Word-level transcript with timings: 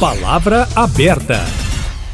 Palavra 0.00 0.68
aberta. 0.76 1.40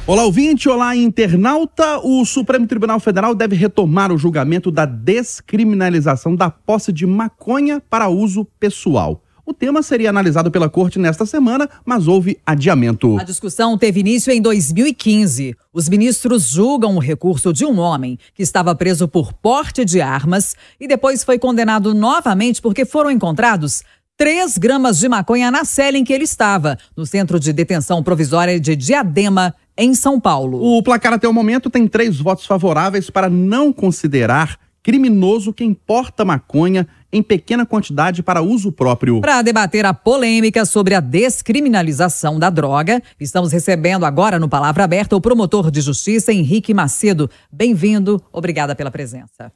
Olá, 0.06 0.22
ouvinte, 0.22 0.68
olá, 0.68 0.94
internauta. 0.94 1.98
O 1.98 2.24
Supremo 2.24 2.64
Tribunal 2.64 3.00
Federal 3.00 3.34
deve 3.34 3.56
retomar 3.56 4.12
o 4.12 4.16
julgamento 4.16 4.70
da 4.70 4.84
descriminalização 4.84 6.36
da 6.36 6.48
posse 6.48 6.92
de 6.92 7.04
maconha 7.04 7.82
para 7.90 8.08
uso 8.08 8.44
pessoal. 8.60 9.20
O 9.44 9.52
tema 9.52 9.82
seria 9.82 10.10
analisado 10.10 10.48
pela 10.52 10.70
corte 10.70 11.00
nesta 11.00 11.26
semana, 11.26 11.68
mas 11.84 12.06
houve 12.06 12.38
adiamento. 12.46 13.18
A 13.18 13.24
discussão 13.24 13.76
teve 13.76 13.98
início 13.98 14.32
em 14.32 14.40
2015. 14.40 15.56
Os 15.72 15.88
ministros 15.88 16.50
julgam 16.50 16.94
o 16.94 17.00
recurso 17.00 17.52
de 17.52 17.64
um 17.64 17.80
homem 17.80 18.16
que 18.32 18.44
estava 18.44 18.72
preso 18.76 19.08
por 19.08 19.32
porte 19.32 19.84
de 19.84 20.00
armas 20.00 20.54
e 20.78 20.86
depois 20.86 21.24
foi 21.24 21.36
condenado 21.36 21.92
novamente 21.92 22.62
porque 22.62 22.84
foram 22.84 23.10
encontrados 23.10 23.82
3 24.22 24.56
gramas 24.56 25.00
de 25.00 25.08
maconha 25.08 25.50
na 25.50 25.64
cela 25.64 25.98
em 25.98 26.04
que 26.04 26.12
ele 26.12 26.22
estava, 26.22 26.78
no 26.96 27.04
centro 27.04 27.40
de 27.40 27.52
detenção 27.52 28.04
provisória 28.04 28.60
de 28.60 28.76
Diadema, 28.76 29.52
em 29.76 29.96
São 29.96 30.20
Paulo. 30.20 30.62
O 30.62 30.80
placar 30.80 31.12
até 31.12 31.26
o 31.26 31.32
momento 31.32 31.68
tem 31.68 31.88
três 31.88 32.20
votos 32.20 32.46
favoráveis 32.46 33.10
para 33.10 33.28
não 33.28 33.72
considerar 33.72 34.60
criminoso 34.80 35.52
quem 35.52 35.74
porta 35.74 36.24
maconha 36.24 36.86
em 37.12 37.20
pequena 37.20 37.66
quantidade 37.66 38.22
para 38.22 38.40
uso 38.40 38.70
próprio. 38.70 39.20
Para 39.20 39.42
debater 39.42 39.84
a 39.84 39.92
polêmica 39.92 40.64
sobre 40.64 40.94
a 40.94 41.00
descriminalização 41.00 42.38
da 42.38 42.48
droga, 42.48 43.02
estamos 43.18 43.50
recebendo 43.50 44.06
agora 44.06 44.38
no 44.38 44.48
Palavra 44.48 44.84
Aberta 44.84 45.16
o 45.16 45.20
promotor 45.20 45.68
de 45.68 45.80
justiça 45.80 46.32
Henrique 46.32 46.72
Macedo. 46.72 47.28
Bem-vindo, 47.50 48.22
obrigada 48.32 48.76
pela 48.76 48.92
presença. 48.92 49.50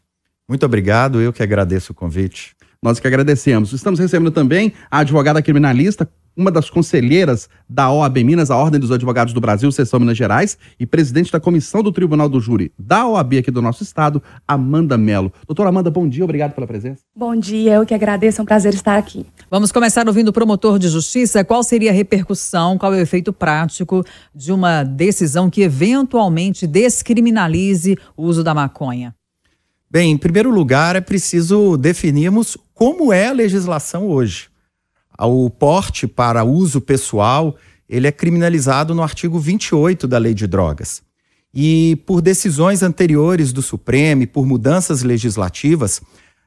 Muito 0.48 0.66
obrigado, 0.66 1.20
eu 1.20 1.32
que 1.32 1.44
agradeço 1.44 1.92
o 1.92 1.94
convite. 1.94 2.56
Nós 2.86 3.00
que 3.00 3.06
agradecemos. 3.08 3.72
Estamos 3.72 3.98
recebendo 3.98 4.30
também 4.30 4.72
a 4.88 5.00
advogada 5.00 5.42
criminalista, 5.42 6.08
uma 6.36 6.52
das 6.52 6.70
conselheiras 6.70 7.48
da 7.68 7.90
OAB 7.90 8.18
Minas, 8.18 8.48
a 8.48 8.56
Ordem 8.56 8.78
dos 8.78 8.92
Advogados 8.92 9.34
do 9.34 9.40
Brasil, 9.40 9.72
Seção 9.72 9.98
Minas 9.98 10.16
Gerais, 10.16 10.56
e 10.78 10.86
presidente 10.86 11.32
da 11.32 11.40
Comissão 11.40 11.82
do 11.82 11.90
Tribunal 11.90 12.28
do 12.28 12.38
Júri 12.38 12.70
da 12.78 13.04
OAB 13.08 13.38
aqui 13.38 13.50
do 13.50 13.60
nosso 13.60 13.82
estado, 13.82 14.22
Amanda 14.46 14.96
Melo. 14.96 15.32
Doutora 15.48 15.70
Amanda, 15.70 15.90
bom 15.90 16.08
dia, 16.08 16.22
obrigado 16.22 16.52
pela 16.52 16.64
presença. 16.64 17.02
Bom 17.12 17.34
dia, 17.34 17.72
eu 17.72 17.84
que 17.84 17.92
agradeço, 17.92 18.40
é 18.40 18.42
um 18.42 18.46
prazer 18.46 18.72
estar 18.72 18.96
aqui. 18.96 19.26
Vamos 19.50 19.72
começar 19.72 20.06
ouvindo 20.06 20.28
o 20.28 20.32
promotor 20.32 20.78
de 20.78 20.88
justiça. 20.88 21.44
Qual 21.44 21.64
seria 21.64 21.90
a 21.90 21.94
repercussão, 21.94 22.78
qual 22.78 22.94
é 22.94 22.98
o 22.98 23.00
efeito 23.00 23.32
prático 23.32 24.04
de 24.32 24.52
uma 24.52 24.84
decisão 24.84 25.50
que 25.50 25.62
eventualmente 25.62 26.68
descriminalize 26.68 27.98
o 28.16 28.22
uso 28.22 28.44
da 28.44 28.54
maconha? 28.54 29.12
Bem, 29.96 30.10
em 30.10 30.18
primeiro 30.18 30.50
lugar, 30.50 30.94
é 30.94 31.00
preciso 31.00 31.74
definirmos 31.78 32.54
como 32.74 33.14
é 33.14 33.28
a 33.28 33.32
legislação 33.32 34.06
hoje. 34.06 34.50
O 35.18 35.48
porte 35.48 36.06
para 36.06 36.44
uso 36.44 36.82
pessoal, 36.82 37.56
ele 37.88 38.06
é 38.06 38.12
criminalizado 38.12 38.94
no 38.94 39.02
artigo 39.02 39.38
28 39.38 40.06
da 40.06 40.18
Lei 40.18 40.34
de 40.34 40.46
Drogas. 40.46 41.00
E 41.54 41.96
por 42.04 42.20
decisões 42.20 42.82
anteriores 42.82 43.54
do 43.54 43.62
Supremo 43.62 44.24
e 44.24 44.26
por 44.26 44.44
mudanças 44.44 45.02
legislativas, 45.02 46.02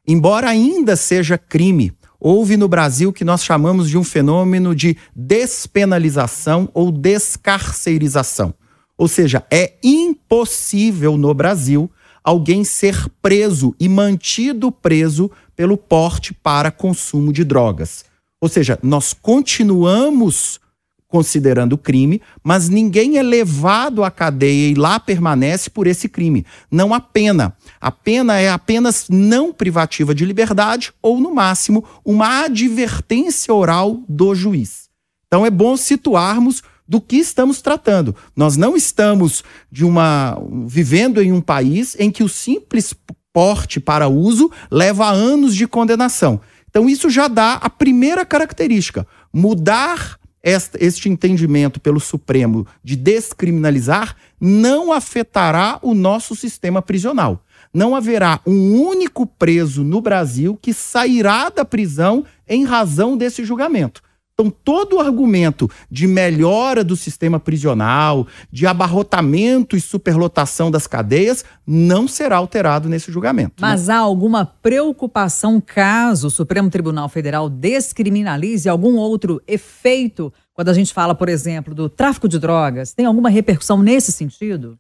embora 0.07 0.47
ainda 0.47 0.95
seja 0.95 1.35
crime, 1.35 1.91
houve 2.19 2.55
no 2.55 2.67
Brasil 2.67 3.11
que 3.11 3.25
nós 3.25 3.43
chamamos 3.43 3.89
de 3.89 3.97
um 3.97 4.03
fenômeno 4.03 4.75
de 4.75 4.95
despenalização 5.15 6.69
ou 6.71 6.91
descarcerização. 6.91 8.53
Ou 8.95 9.07
seja, 9.07 9.43
é 9.49 9.73
impossível 9.83 11.17
no 11.17 11.33
Brasil 11.33 11.89
alguém 12.29 12.63
ser 12.63 13.09
preso 13.23 13.75
e 13.79 13.89
mantido 13.89 14.71
preso 14.71 15.31
pelo 15.55 15.75
porte 15.75 16.31
para 16.31 16.69
consumo 16.69 17.33
de 17.33 17.43
drogas. 17.43 18.05
Ou 18.39 18.47
seja, 18.47 18.77
nós 18.83 19.13
continuamos 19.13 20.59
considerando 21.07 21.75
crime, 21.75 22.21
mas 22.43 22.69
ninguém 22.69 23.17
é 23.17 23.23
levado 23.23 24.03
à 24.03 24.11
cadeia 24.11 24.69
e 24.69 24.75
lá 24.75 24.99
permanece 24.99 25.71
por 25.71 25.87
esse 25.87 26.07
crime. 26.07 26.45
Não 26.69 26.93
há 26.93 26.99
pena. 26.99 27.57
A 27.81 27.91
pena 27.91 28.39
é 28.39 28.47
apenas 28.47 29.07
não 29.09 29.51
privativa 29.51 30.13
de 30.13 30.23
liberdade 30.23 30.93
ou, 31.01 31.19
no 31.19 31.33
máximo, 31.33 31.83
uma 32.05 32.45
advertência 32.45 33.51
oral 33.51 34.03
do 34.07 34.35
juiz. 34.35 34.87
Então 35.25 35.43
é 35.43 35.49
bom 35.49 35.75
situarmos 35.75 36.61
do 36.89 36.99
que 36.99 37.17
estamos 37.17 37.61
tratando. 37.61 38.15
Nós 38.35 38.57
não 38.57 38.75
estamos 38.75 39.43
de 39.71 39.85
uma 39.85 40.41
vivendo 40.65 41.21
em 41.21 41.31
um 41.31 41.39
país 41.39 41.95
em 41.99 42.09
que 42.09 42.23
o 42.23 42.27
simples 42.27 42.95
porte 43.31 43.79
para 43.79 44.07
uso 44.07 44.51
leva 44.71 45.07
anos 45.07 45.55
de 45.55 45.67
condenação. 45.67 46.41
Então 46.67 46.89
isso 46.89 47.07
já 47.07 47.27
dá 47.27 47.53
a 47.53 47.69
primeira 47.69 48.25
característica, 48.25 49.05
mudar 49.31 50.17
este 50.41 51.09
entendimento 51.09 51.79
pelo 51.79 51.99
Supremo 51.99 52.65
de 52.83 52.95
descriminalizar 52.95 54.15
não 54.41 54.91
afetará 54.91 55.77
o 55.83 55.93
nosso 55.93 56.35
sistema 56.35 56.81
prisional. 56.81 57.45
Não 57.71 57.95
haverá 57.95 58.39
um 58.47 58.81
único 58.81 59.27
preso 59.27 59.83
no 59.83 60.01
Brasil 60.01 60.57
que 60.59 60.73
sairá 60.73 61.49
da 61.49 61.63
prisão 61.63 62.25
em 62.47 62.63
razão 62.65 63.15
desse 63.15 63.43
julgamento. 63.45 64.01
Então, 64.39 64.49
todo 64.49 64.95
o 64.95 64.99
argumento 65.01 65.69
de 65.91 66.07
melhora 66.07 66.81
do 66.81 66.95
sistema 66.95 67.41
prisional, 67.41 68.25
de 68.49 68.65
abarrotamento 68.65 69.75
e 69.75 69.81
superlotação 69.81 70.71
das 70.71 70.87
cadeias, 70.87 71.43
não 71.67 72.07
será 72.07 72.37
alterado 72.37 72.87
nesse 72.87 73.11
julgamento. 73.11 73.55
Mas 73.59 73.87
né? 73.87 73.95
há 73.95 73.97
alguma 73.97 74.45
preocupação 74.45 75.59
caso 75.59 76.27
o 76.27 76.31
Supremo 76.31 76.69
Tribunal 76.69 77.09
Federal 77.09 77.49
descriminalize 77.49 78.69
algum 78.69 78.95
outro 78.95 79.41
efeito 79.45 80.31
quando 80.53 80.69
a 80.69 80.73
gente 80.73 80.93
fala, 80.93 81.13
por 81.13 81.27
exemplo, 81.27 81.75
do 81.75 81.89
tráfico 81.89 82.29
de 82.29 82.39
drogas? 82.39 82.93
Tem 82.93 83.05
alguma 83.05 83.29
repercussão 83.29 83.83
nesse 83.83 84.13
sentido? 84.13 84.79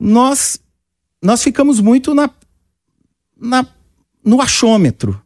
Nós, 0.00 0.58
nós 1.22 1.42
ficamos 1.42 1.80
muito 1.80 2.14
na, 2.14 2.30
na, 3.38 3.66
no 4.24 4.40
achômetro. 4.40 5.20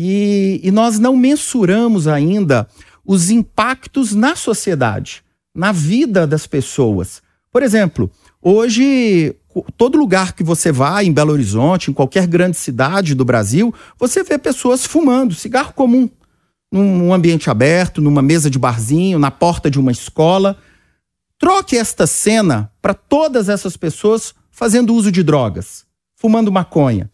E, 0.00 0.60
e 0.62 0.70
nós 0.70 1.00
não 1.00 1.16
mensuramos 1.16 2.06
ainda 2.06 2.68
os 3.04 3.30
impactos 3.30 4.14
na 4.14 4.36
sociedade, 4.36 5.24
na 5.52 5.72
vida 5.72 6.24
das 6.24 6.46
pessoas. 6.46 7.20
Por 7.50 7.64
exemplo, 7.64 8.08
hoje, 8.40 9.34
todo 9.76 9.98
lugar 9.98 10.34
que 10.34 10.44
você 10.44 10.70
vai, 10.70 11.06
em 11.06 11.12
Belo 11.12 11.32
Horizonte, 11.32 11.90
em 11.90 11.94
qualquer 11.94 12.28
grande 12.28 12.56
cidade 12.56 13.12
do 13.12 13.24
Brasil, 13.24 13.74
você 13.98 14.22
vê 14.22 14.38
pessoas 14.38 14.86
fumando 14.86 15.34
cigarro 15.34 15.72
comum, 15.72 16.08
num 16.70 17.12
ambiente 17.12 17.50
aberto, 17.50 18.00
numa 18.00 18.22
mesa 18.22 18.48
de 18.48 18.58
barzinho, 18.58 19.18
na 19.18 19.32
porta 19.32 19.68
de 19.68 19.80
uma 19.80 19.90
escola. 19.90 20.56
Troque 21.36 21.76
esta 21.76 22.06
cena 22.06 22.70
para 22.80 22.94
todas 22.94 23.48
essas 23.48 23.76
pessoas 23.76 24.32
fazendo 24.48 24.94
uso 24.94 25.10
de 25.10 25.24
drogas, 25.24 25.84
fumando 26.14 26.52
maconha. 26.52 27.10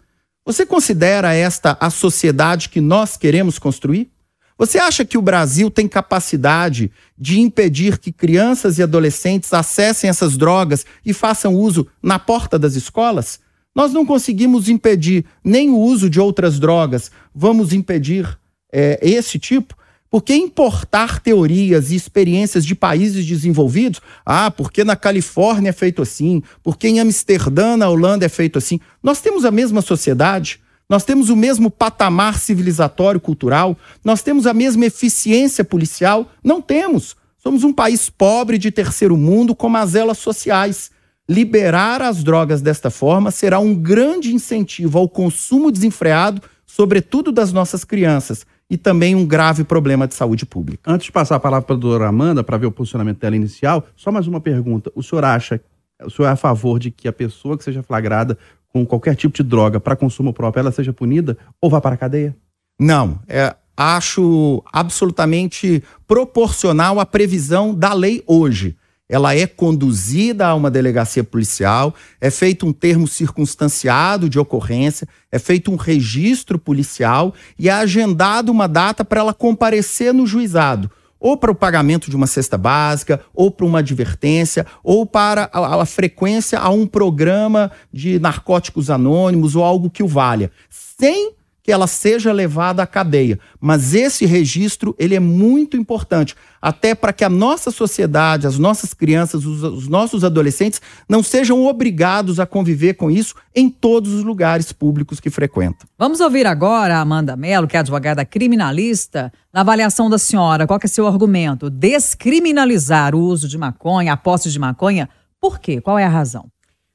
Você 0.46 0.66
considera 0.66 1.32
esta 1.32 1.76
a 1.80 1.88
sociedade 1.88 2.68
que 2.68 2.80
nós 2.80 3.16
queremos 3.16 3.58
construir? 3.58 4.10
Você 4.58 4.78
acha 4.78 5.04
que 5.04 5.16
o 5.16 5.22
Brasil 5.22 5.70
tem 5.70 5.88
capacidade 5.88 6.92
de 7.18 7.40
impedir 7.40 7.98
que 7.98 8.12
crianças 8.12 8.78
e 8.78 8.82
adolescentes 8.82 9.52
acessem 9.54 10.08
essas 10.08 10.36
drogas 10.36 10.84
e 11.04 11.12
façam 11.12 11.54
uso 11.54 11.86
na 12.02 12.18
porta 12.18 12.58
das 12.58 12.74
escolas? 12.74 13.40
Nós 13.74 13.92
não 13.92 14.06
conseguimos 14.06 14.68
impedir 14.68 15.24
nem 15.42 15.70
o 15.70 15.78
uso 15.78 16.08
de 16.08 16.20
outras 16.20 16.60
drogas. 16.60 17.10
Vamos 17.34 17.72
impedir 17.72 18.38
é, 18.70 18.98
esse 19.02 19.38
tipo? 19.38 19.74
Porque 20.14 20.32
importar 20.32 21.18
teorias 21.18 21.90
e 21.90 21.96
experiências 21.96 22.64
de 22.64 22.72
países 22.72 23.26
desenvolvidos, 23.26 24.00
ah, 24.24 24.48
porque 24.48 24.84
na 24.84 24.94
Califórnia 24.94 25.70
é 25.70 25.72
feito 25.72 26.00
assim, 26.00 26.40
porque 26.62 26.86
em 26.86 27.00
Amsterdã, 27.00 27.76
na 27.76 27.88
Holanda 27.88 28.24
é 28.24 28.28
feito 28.28 28.56
assim. 28.56 28.78
Nós 29.02 29.20
temos 29.20 29.44
a 29.44 29.50
mesma 29.50 29.82
sociedade, 29.82 30.60
nós 30.88 31.02
temos 31.02 31.30
o 31.30 31.36
mesmo 31.36 31.68
patamar 31.68 32.38
civilizatório 32.38 33.18
cultural? 33.20 33.76
Nós 34.04 34.22
temos 34.22 34.46
a 34.46 34.54
mesma 34.54 34.86
eficiência 34.86 35.64
policial? 35.64 36.30
Não 36.44 36.62
temos. 36.62 37.16
Somos 37.36 37.64
um 37.64 37.72
país 37.72 38.08
pobre 38.08 38.56
de 38.56 38.70
terceiro 38.70 39.16
mundo 39.16 39.52
com 39.52 39.68
mazelas 39.68 40.18
sociais. 40.18 40.92
Liberar 41.28 42.00
as 42.00 42.22
drogas 42.22 42.62
desta 42.62 42.88
forma 42.88 43.32
será 43.32 43.58
um 43.58 43.74
grande 43.74 44.32
incentivo 44.32 44.96
ao 44.96 45.08
consumo 45.08 45.72
desenfreado, 45.72 46.40
sobretudo 46.64 47.32
das 47.32 47.52
nossas 47.52 47.82
crianças, 47.82 48.46
e 48.68 48.76
também 48.76 49.14
um 49.14 49.26
grave 49.26 49.64
problema 49.64 50.06
de 50.06 50.14
saúde 50.14 50.46
pública. 50.46 50.90
Antes 50.90 51.06
de 51.06 51.12
passar 51.12 51.36
a 51.36 51.40
palavra 51.40 51.66
para 51.66 51.76
a 51.76 51.78
doutora 51.78 52.08
Amanda, 52.08 52.42
para 52.42 52.56
ver 52.56 52.66
o 52.66 52.72
posicionamento 52.72 53.18
dela 53.18 53.36
inicial, 53.36 53.86
só 53.94 54.10
mais 54.10 54.26
uma 54.26 54.40
pergunta. 54.40 54.90
O 54.94 55.02
senhor 55.02 55.24
acha, 55.24 55.60
o 56.02 56.10
senhor 56.10 56.28
é 56.28 56.32
a 56.32 56.36
favor 56.36 56.78
de 56.78 56.90
que 56.90 57.06
a 57.06 57.12
pessoa 57.12 57.58
que 57.58 57.64
seja 57.64 57.82
flagrada 57.82 58.38
com 58.72 58.84
qualquer 58.84 59.14
tipo 59.14 59.36
de 59.36 59.42
droga 59.42 59.78
para 59.78 59.94
consumo 59.94 60.32
próprio, 60.32 60.60
ela 60.60 60.72
seja 60.72 60.92
punida 60.92 61.38
ou 61.60 61.70
vá 61.70 61.80
para 61.80 61.94
a 61.94 61.98
cadeia? 61.98 62.36
Não, 62.80 63.20
é, 63.28 63.54
acho 63.76 64.62
absolutamente 64.72 65.82
proporcional 66.06 66.98
à 66.98 67.06
previsão 67.06 67.74
da 67.74 67.92
lei 67.92 68.22
hoje. 68.26 68.76
Ela 69.08 69.34
é 69.36 69.46
conduzida 69.46 70.46
a 70.46 70.54
uma 70.54 70.70
delegacia 70.70 71.22
policial, 71.22 71.94
é 72.20 72.30
feito 72.30 72.66
um 72.66 72.72
termo 72.72 73.06
circunstanciado 73.06 74.28
de 74.30 74.38
ocorrência, 74.38 75.06
é 75.30 75.38
feito 75.38 75.70
um 75.70 75.76
registro 75.76 76.58
policial 76.58 77.34
e 77.58 77.68
é 77.68 77.72
agendada 77.72 78.50
uma 78.50 78.66
data 78.66 79.04
para 79.04 79.20
ela 79.20 79.34
comparecer 79.34 80.14
no 80.14 80.26
juizado 80.26 80.90
ou 81.24 81.38
para 81.38 81.50
o 81.50 81.54
pagamento 81.54 82.10
de 82.10 82.16
uma 82.16 82.26
cesta 82.26 82.58
básica, 82.58 83.18
ou 83.32 83.50
para 83.50 83.64
uma 83.64 83.78
advertência, 83.78 84.66
ou 84.82 85.06
para 85.06 85.48
a, 85.54 85.80
a 85.80 85.86
frequência 85.86 86.58
a 86.58 86.68
um 86.68 86.86
programa 86.86 87.72
de 87.90 88.18
narcóticos 88.18 88.90
anônimos 88.90 89.56
ou 89.56 89.64
algo 89.64 89.88
que 89.88 90.02
o 90.02 90.06
valha, 90.06 90.50
sem 90.68 91.32
que 91.64 91.72
ela 91.72 91.86
seja 91.86 92.30
levada 92.30 92.82
à 92.82 92.86
cadeia. 92.86 93.40
Mas 93.58 93.94
esse 93.94 94.26
registro 94.26 94.94
ele 94.98 95.14
é 95.14 95.20
muito 95.20 95.78
importante, 95.78 96.36
até 96.60 96.94
para 96.94 97.10
que 97.10 97.24
a 97.24 97.28
nossa 97.30 97.70
sociedade, 97.70 98.46
as 98.46 98.58
nossas 98.58 98.92
crianças, 98.92 99.46
os, 99.46 99.62
os, 99.62 99.88
nossos 99.88 100.24
adolescentes 100.24 100.82
não 101.08 101.22
sejam 101.22 101.64
obrigados 101.64 102.38
a 102.38 102.44
conviver 102.44 102.94
com 102.94 103.10
isso 103.10 103.34
em 103.54 103.70
todos 103.70 104.12
os 104.12 104.22
lugares 104.22 104.72
públicos 104.72 105.18
que 105.18 105.30
frequentam. 105.30 105.88
Vamos 105.98 106.20
ouvir 106.20 106.46
agora 106.46 106.98
a 106.98 107.00
Amanda 107.00 107.34
Mello, 107.34 107.66
que 107.66 107.78
é 107.78 107.80
advogada 107.80 108.26
criminalista. 108.26 109.32
Na 109.50 109.62
avaliação 109.62 110.10
da 110.10 110.18
senhora, 110.18 110.66
qual 110.66 110.78
é 110.82 110.86
seu 110.86 111.06
argumento? 111.06 111.70
Descriminalizar 111.70 113.14
o 113.14 113.20
uso 113.20 113.48
de 113.48 113.56
maconha, 113.56 114.12
a 114.12 114.16
posse 114.18 114.50
de 114.50 114.58
maconha, 114.58 115.08
por 115.40 115.58
quê? 115.58 115.80
Qual 115.80 115.98
é 115.98 116.04
a 116.04 116.08
razão? 116.08 116.46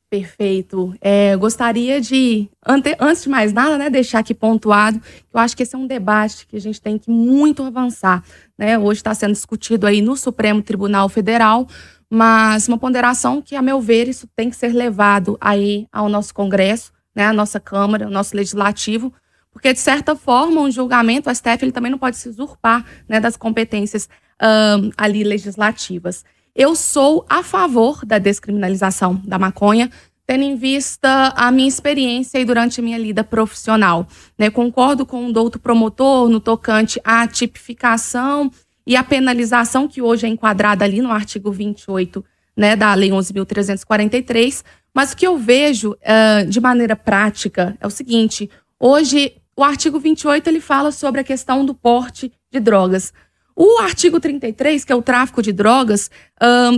Perfeito. 0.09 0.95
É, 0.99 1.35
gostaria 1.35 2.01
de, 2.01 2.49
ante, 2.65 2.95
antes 2.99 3.23
de 3.23 3.29
mais 3.29 3.53
nada, 3.53 3.77
né, 3.77 3.91
deixar 3.91 4.19
aqui 4.19 4.33
pontuado, 4.33 4.99
eu 5.31 5.39
acho 5.39 5.55
que 5.55 5.61
esse 5.61 5.75
é 5.75 5.77
um 5.77 5.85
debate 5.85 6.47
que 6.47 6.55
a 6.55 6.59
gente 6.59 6.81
tem 6.81 6.97
que 6.97 7.11
muito 7.11 7.61
avançar. 7.61 8.23
Né? 8.57 8.77
Hoje 8.79 9.01
está 9.01 9.13
sendo 9.13 9.33
discutido 9.33 9.85
aí 9.85 10.01
no 10.01 10.17
Supremo 10.17 10.63
Tribunal 10.63 11.09
Federal, 11.09 11.67
mas 12.09 12.67
uma 12.67 12.79
ponderação 12.79 13.39
que, 13.39 13.55
a 13.55 13.61
meu 13.61 13.79
ver, 13.79 14.07
isso 14.07 14.27
tem 14.35 14.49
que 14.49 14.55
ser 14.55 14.73
levado 14.73 15.37
aí 15.39 15.85
ao 15.91 16.09
nosso 16.09 16.33
Congresso, 16.33 16.91
né, 17.15 17.27
à 17.27 17.33
nossa 17.33 17.59
Câmara, 17.59 18.05
ao 18.05 18.11
nosso 18.11 18.35
Legislativo, 18.35 19.13
porque, 19.51 19.73
de 19.73 19.79
certa 19.79 20.15
forma, 20.15 20.61
um 20.61 20.71
julgamento, 20.71 21.29
o 21.29 21.35
STF 21.35 21.65
ele 21.65 21.71
também 21.71 21.91
não 21.91 21.99
pode 21.99 22.17
se 22.17 22.29
usurpar 22.29 22.83
né, 23.07 23.19
das 23.19 23.37
competências 23.37 24.09
um, 24.41 24.89
ali 24.97 25.23
legislativas. 25.23 26.23
Eu 26.55 26.75
sou 26.75 27.25
a 27.29 27.43
favor 27.43 28.05
da 28.05 28.17
descriminalização 28.17 29.21
da 29.25 29.39
maconha, 29.39 29.89
tendo 30.25 30.43
em 30.43 30.55
vista 30.55 31.33
a 31.35 31.51
minha 31.51 31.67
experiência 31.67 32.37
e 32.39 32.45
durante 32.45 32.79
a 32.79 32.83
minha 32.83 32.97
lida 32.97 33.23
profissional. 33.23 34.07
Né? 34.37 34.49
Concordo 34.49 35.05
com 35.05 35.27
o 35.27 35.33
doutor 35.33 35.59
promotor 35.59 36.29
no 36.29 36.39
tocante 36.39 37.01
à 37.03 37.27
tipificação 37.27 38.51
e 38.85 38.95
à 38.95 39.03
penalização 39.03 39.87
que 39.87 40.01
hoje 40.01 40.25
é 40.25 40.29
enquadrada 40.29 40.85
ali 40.85 41.01
no 41.01 41.11
artigo 41.11 41.51
28 41.51 42.23
né, 42.55 42.75
da 42.75 42.93
Lei 42.93 43.09
11.343, 43.09 44.63
mas 44.93 45.13
o 45.13 45.17
que 45.17 45.25
eu 45.25 45.37
vejo 45.37 45.91
uh, 45.93 46.45
de 46.47 46.59
maneira 46.59 46.95
prática 46.95 47.77
é 47.79 47.87
o 47.87 47.89
seguinte: 47.89 48.49
hoje 48.79 49.33
o 49.55 49.63
artigo 49.63 49.99
28 49.99 50.47
ele 50.47 50.59
fala 50.59 50.91
sobre 50.91 51.21
a 51.21 51.23
questão 51.23 51.65
do 51.65 51.73
porte 51.73 52.31
de 52.51 52.59
drogas. 52.59 53.13
O 53.61 53.77
artigo 53.79 54.21
33, 54.21 54.85
que 54.85 54.93
é 54.93 54.95
o 54.95 55.01
tráfico 55.01 55.41
de 55.41 55.51
drogas, 55.51 56.09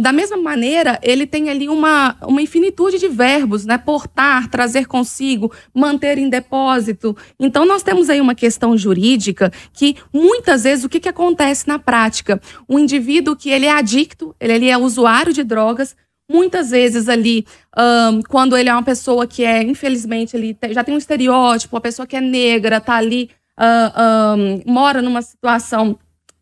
da 0.02 0.12
mesma 0.12 0.36
maneira, 0.38 1.00
ele 1.04 1.28
tem 1.28 1.48
ali 1.48 1.70
uma, 1.70 2.18
uma 2.24 2.42
infinitude 2.42 2.98
de 2.98 3.08
verbos, 3.08 3.68
né? 3.68 3.78
Portar, 3.78 4.50
trazer 4.50 4.88
consigo, 4.88 5.54
manter 5.76 6.18
em 6.18 6.28
depósito. 6.28 7.16
Então, 7.40 7.68
nós 7.68 7.84
temos 7.84 8.10
aí 8.10 8.20
uma 8.20 8.34
questão 8.34 8.76
jurídica 8.76 9.54
que, 9.72 9.96
muitas 10.12 10.64
vezes, 10.64 10.84
o 10.84 10.90
que, 10.90 11.00
que 11.00 11.08
acontece 11.08 11.68
na 11.68 11.78
prática? 11.78 12.42
O 12.68 12.80
indivíduo 12.80 13.36
que 13.36 13.52
ele 13.52 13.68
é 13.68 13.72
adicto, 13.72 14.36
ele, 14.40 14.54
ele 14.54 14.70
é 14.70 14.76
usuário 14.76 15.32
de 15.32 15.44
drogas, 15.44 15.96
muitas 16.28 16.72
vezes 16.72 17.08
ali, 17.08 17.46
um, 17.78 18.24
quando 18.28 18.58
ele 18.58 18.70
é 18.70 18.74
uma 18.74 18.82
pessoa 18.82 19.28
que 19.28 19.44
é, 19.44 19.62
infelizmente, 19.62 20.36
ele 20.36 20.58
já 20.72 20.84
tem 20.84 20.96
um 20.96 20.98
estereótipo, 20.98 21.76
uma 21.76 21.82
pessoa 21.82 22.08
que 22.08 22.16
é 22.16 22.22
negra, 22.22 22.82
tá 22.82 22.96
ali, 22.96 23.30
uh, 23.60 24.36
um, 24.36 24.64
mora 24.66 25.00
numa 25.00 25.22
situação 25.22 26.00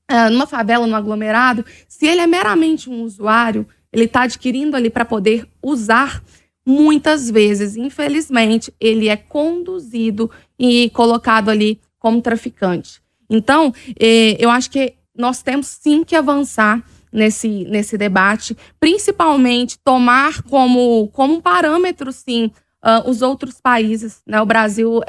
uh, 0.10 0.30
numa 0.32 0.48
favela, 0.48 0.88
num 0.88 0.96
aglomerado, 0.96 1.66
se 1.88 2.08
ele 2.08 2.22
é 2.22 2.28
meramente 2.28 2.90
um 2.90 3.04
usuário, 3.04 3.68
ele 3.92 4.06
está 4.06 4.24
adquirindo 4.24 4.76
ali 4.76 4.90
para 4.90 5.06
poder 5.06 5.48
usar, 5.62 6.24
muitas 6.66 7.30
vezes, 7.30 7.76
infelizmente, 7.76 8.74
ele 8.80 9.10
é 9.10 9.16
conduzido 9.16 10.30
e 10.58 10.90
colocado 10.92 11.50
ali 11.50 11.80
como 11.98 12.22
traficante. 12.22 13.02
Então, 13.30 13.74
eh, 14.00 14.38
eu 14.40 14.50
acho 14.50 14.70
que 14.70 14.94
nós 15.16 15.42
temos 15.42 15.68
sim 15.68 16.04
que 16.04 16.16
avançar 16.16 16.84
nesse, 17.12 17.66
nesse 17.66 17.98
debate, 17.98 18.56
principalmente 18.80 19.78
tomar 19.84 20.42
como, 20.44 21.08
como 21.10 21.42
parâmetro, 21.42 22.12
sim, 22.12 22.52
uh, 22.84 23.10
os 23.10 23.22
outros 23.22 23.60
países. 23.60 24.22
Né? 24.26 24.42
O 24.42 24.46
Brasil, 24.46 24.98
uh, 24.98 25.04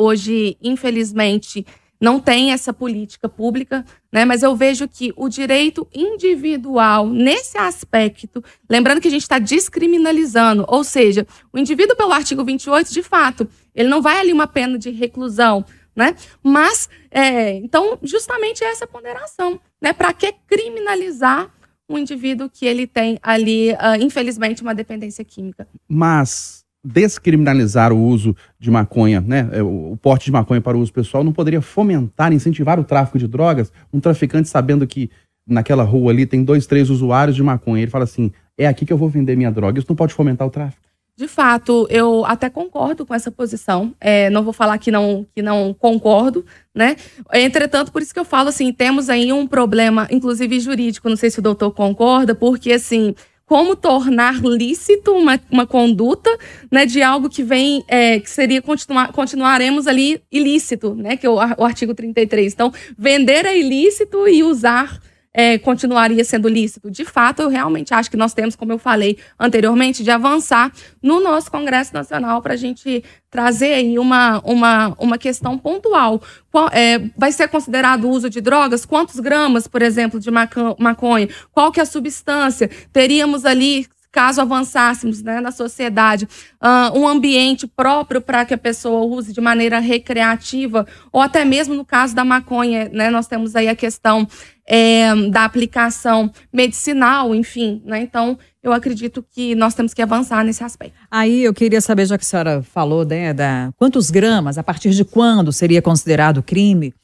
hoje, 0.00 0.56
infelizmente, 0.62 1.66
não 2.00 2.20
tem 2.20 2.52
essa 2.52 2.72
política 2.72 3.28
pública, 3.28 3.84
né? 4.12 4.24
Mas 4.24 4.42
eu 4.42 4.54
vejo 4.54 4.86
que 4.86 5.12
o 5.16 5.28
direito 5.28 5.86
individual, 5.94 7.08
nesse 7.08 7.56
aspecto, 7.56 8.42
lembrando 8.68 9.00
que 9.00 9.08
a 9.08 9.10
gente 9.10 9.22
está 9.22 9.38
descriminalizando, 9.38 10.64
ou 10.68 10.84
seja, 10.84 11.26
o 11.52 11.58
indivíduo, 11.58 11.96
pelo 11.96 12.12
artigo 12.12 12.44
28, 12.44 12.92
de 12.92 13.02
fato, 13.02 13.48
ele 13.74 13.88
não 13.88 14.02
vai 14.02 14.18
ali 14.18 14.32
uma 14.32 14.46
pena 14.46 14.78
de 14.78 14.90
reclusão, 14.90 15.64
né? 15.94 16.14
Mas, 16.42 16.88
é, 17.10 17.52
então, 17.54 17.98
justamente 18.02 18.62
essa 18.62 18.86
ponderação, 18.86 19.58
né? 19.80 19.92
Para 19.92 20.12
que 20.12 20.32
criminalizar 20.46 21.50
um 21.88 21.96
indivíduo 21.96 22.50
que 22.50 22.66
ele 22.66 22.86
tem 22.86 23.18
ali, 23.22 23.72
uh, 23.72 24.00
infelizmente, 24.00 24.60
uma 24.60 24.74
dependência 24.74 25.24
química? 25.24 25.68
Mas 25.88 26.65
descriminalizar 26.86 27.92
o 27.92 27.98
uso 27.98 28.36
de 28.58 28.70
maconha, 28.70 29.20
né, 29.20 29.48
é, 29.52 29.62
o 29.62 29.98
porte 30.00 30.26
de 30.26 30.32
maconha 30.32 30.60
para 30.60 30.76
o 30.76 30.80
uso 30.80 30.92
pessoal, 30.92 31.24
não 31.24 31.32
poderia 31.32 31.60
fomentar, 31.60 32.32
incentivar 32.32 32.78
o 32.78 32.84
tráfico 32.84 33.18
de 33.18 33.26
drogas? 33.26 33.72
Um 33.92 34.00
traficante 34.00 34.48
sabendo 34.48 34.86
que 34.86 35.10
naquela 35.46 35.82
rua 35.82 36.12
ali 36.12 36.26
tem 36.26 36.44
dois, 36.44 36.66
três 36.66 36.90
usuários 36.90 37.36
de 37.36 37.42
maconha, 37.42 37.82
ele 37.82 37.90
fala 37.90 38.04
assim, 38.04 38.32
é 38.58 38.66
aqui 38.66 38.86
que 38.86 38.92
eu 38.92 38.98
vou 38.98 39.08
vender 39.08 39.36
minha 39.36 39.50
droga. 39.50 39.78
Isso 39.78 39.88
não 39.88 39.96
pode 39.96 40.14
fomentar 40.14 40.46
o 40.46 40.50
tráfico? 40.50 40.86
De 41.18 41.26
fato, 41.26 41.86
eu 41.88 42.26
até 42.26 42.50
concordo 42.50 43.06
com 43.06 43.14
essa 43.14 43.30
posição. 43.30 43.94
É, 43.98 44.28
não 44.28 44.42
vou 44.42 44.52
falar 44.52 44.76
que 44.76 44.90
não, 44.90 45.26
que 45.34 45.40
não 45.40 45.72
concordo, 45.72 46.44
né? 46.74 46.94
Entretanto, 47.32 47.90
por 47.90 48.02
isso 48.02 48.12
que 48.12 48.20
eu 48.20 48.24
falo 48.24 48.50
assim, 48.50 48.70
temos 48.70 49.08
aí 49.08 49.32
um 49.32 49.46
problema, 49.46 50.06
inclusive 50.10 50.60
jurídico, 50.60 51.08
não 51.08 51.16
sei 51.16 51.30
se 51.30 51.38
o 51.38 51.42
doutor 51.42 51.70
concorda, 51.70 52.34
porque 52.34 52.70
assim, 52.70 53.14
como 53.46 53.76
tornar 53.76 54.42
lícito 54.42 55.12
uma, 55.12 55.40
uma 55.50 55.66
conduta 55.66 56.36
né, 56.70 56.84
de 56.84 57.00
algo 57.00 57.30
que 57.30 57.44
vem, 57.44 57.84
é, 57.86 58.18
que 58.18 58.28
seria 58.28 58.60
continuar, 58.60 59.12
continuaremos 59.12 59.86
ali 59.86 60.20
ilícito, 60.30 60.94
né, 60.96 61.16
que 61.16 61.24
é 61.24 61.30
o, 61.30 61.36
o 61.36 61.64
artigo 61.64 61.94
33. 61.94 62.52
Então, 62.52 62.72
vender 62.98 63.46
é 63.46 63.56
ilícito 63.56 64.26
e 64.28 64.42
usar 64.42 65.00
é, 65.36 65.58
continuaria 65.58 66.24
sendo 66.24 66.48
lícito. 66.48 66.90
De 66.90 67.04
fato, 67.04 67.42
eu 67.42 67.50
realmente 67.50 67.92
acho 67.92 68.10
que 68.10 68.16
nós 68.16 68.32
temos, 68.32 68.56
como 68.56 68.72
eu 68.72 68.78
falei 68.78 69.18
anteriormente, 69.38 70.02
de 70.02 70.10
avançar 70.10 70.72
no 71.02 71.20
nosso 71.20 71.50
Congresso 71.50 71.92
Nacional 71.92 72.40
para 72.40 72.54
a 72.54 72.56
gente 72.56 73.04
trazer 73.30 73.74
aí 73.74 73.98
uma, 73.98 74.40
uma, 74.42 74.94
uma 74.98 75.18
questão 75.18 75.58
pontual. 75.58 76.22
Qual, 76.50 76.70
é, 76.72 77.10
vai 77.14 77.32
ser 77.32 77.48
considerado 77.48 78.04
o 78.04 78.10
uso 78.10 78.30
de 78.30 78.40
drogas? 78.40 78.86
Quantos 78.86 79.20
gramas, 79.20 79.68
por 79.68 79.82
exemplo, 79.82 80.18
de 80.18 80.30
maconha? 80.30 81.28
Qual 81.52 81.70
que 81.70 81.80
é 81.80 81.82
a 81.82 81.86
substância? 81.86 82.70
Teríamos 82.90 83.44
ali 83.44 83.86
caso 84.16 84.40
avançássemos 84.40 85.22
né, 85.22 85.42
na 85.42 85.52
sociedade, 85.52 86.26
uh, 86.54 86.98
um 86.98 87.06
ambiente 87.06 87.66
próprio 87.66 88.18
para 88.18 88.46
que 88.46 88.54
a 88.54 88.58
pessoa 88.58 89.04
use 89.04 89.30
de 89.30 89.42
maneira 89.42 89.78
recreativa, 89.78 90.86
ou 91.12 91.20
até 91.20 91.44
mesmo 91.44 91.74
no 91.74 91.84
caso 91.84 92.14
da 92.14 92.24
maconha, 92.24 92.88
né, 92.90 93.10
nós 93.10 93.26
temos 93.26 93.54
aí 93.54 93.68
a 93.68 93.76
questão 93.76 94.26
é, 94.66 95.14
da 95.28 95.44
aplicação 95.44 96.32
medicinal, 96.50 97.34
enfim, 97.34 97.82
né? 97.84 98.00
Então, 98.00 98.38
eu 98.62 98.72
acredito 98.72 99.22
que 99.22 99.54
nós 99.54 99.74
temos 99.74 99.92
que 99.92 100.00
avançar 100.00 100.42
nesse 100.42 100.64
aspecto. 100.64 100.96
Aí 101.10 101.44
eu 101.44 101.52
queria 101.52 101.82
saber, 101.82 102.06
já 102.06 102.16
que 102.16 102.24
a 102.24 102.26
senhora 102.26 102.62
falou, 102.62 103.04
né, 103.04 103.34
da 103.34 103.68
quantos 103.76 104.10
gramas, 104.10 104.56
a 104.56 104.62
partir 104.62 104.92
de 104.92 105.04
quando 105.04 105.52
seria 105.52 105.82
considerado 105.82 106.42
crime? 106.42 106.94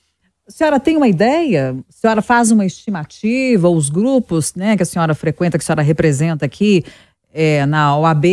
A 0.47 0.51
senhora 0.51 0.81
tem 0.81 0.97
uma 0.97 1.09
ideia? 1.09 1.77
A 1.89 1.93
senhora 1.93 2.21
faz 2.21 2.51
uma 2.51 2.67
estimativa? 2.67 3.69
Os 3.69 3.89
grupos 3.89 4.55
né, 4.55 4.77
que 4.77 4.83
a 4.83 4.87
senhora 4.87 5.15
frequenta, 5.15 5.57
que 5.57 5.63
a 5.63 5.67
senhora 5.67 5.83
representa 5.83 6.45
aqui 6.45 6.85
é, 7.33 7.65
na 7.65 7.97
OAB, 7.97 8.27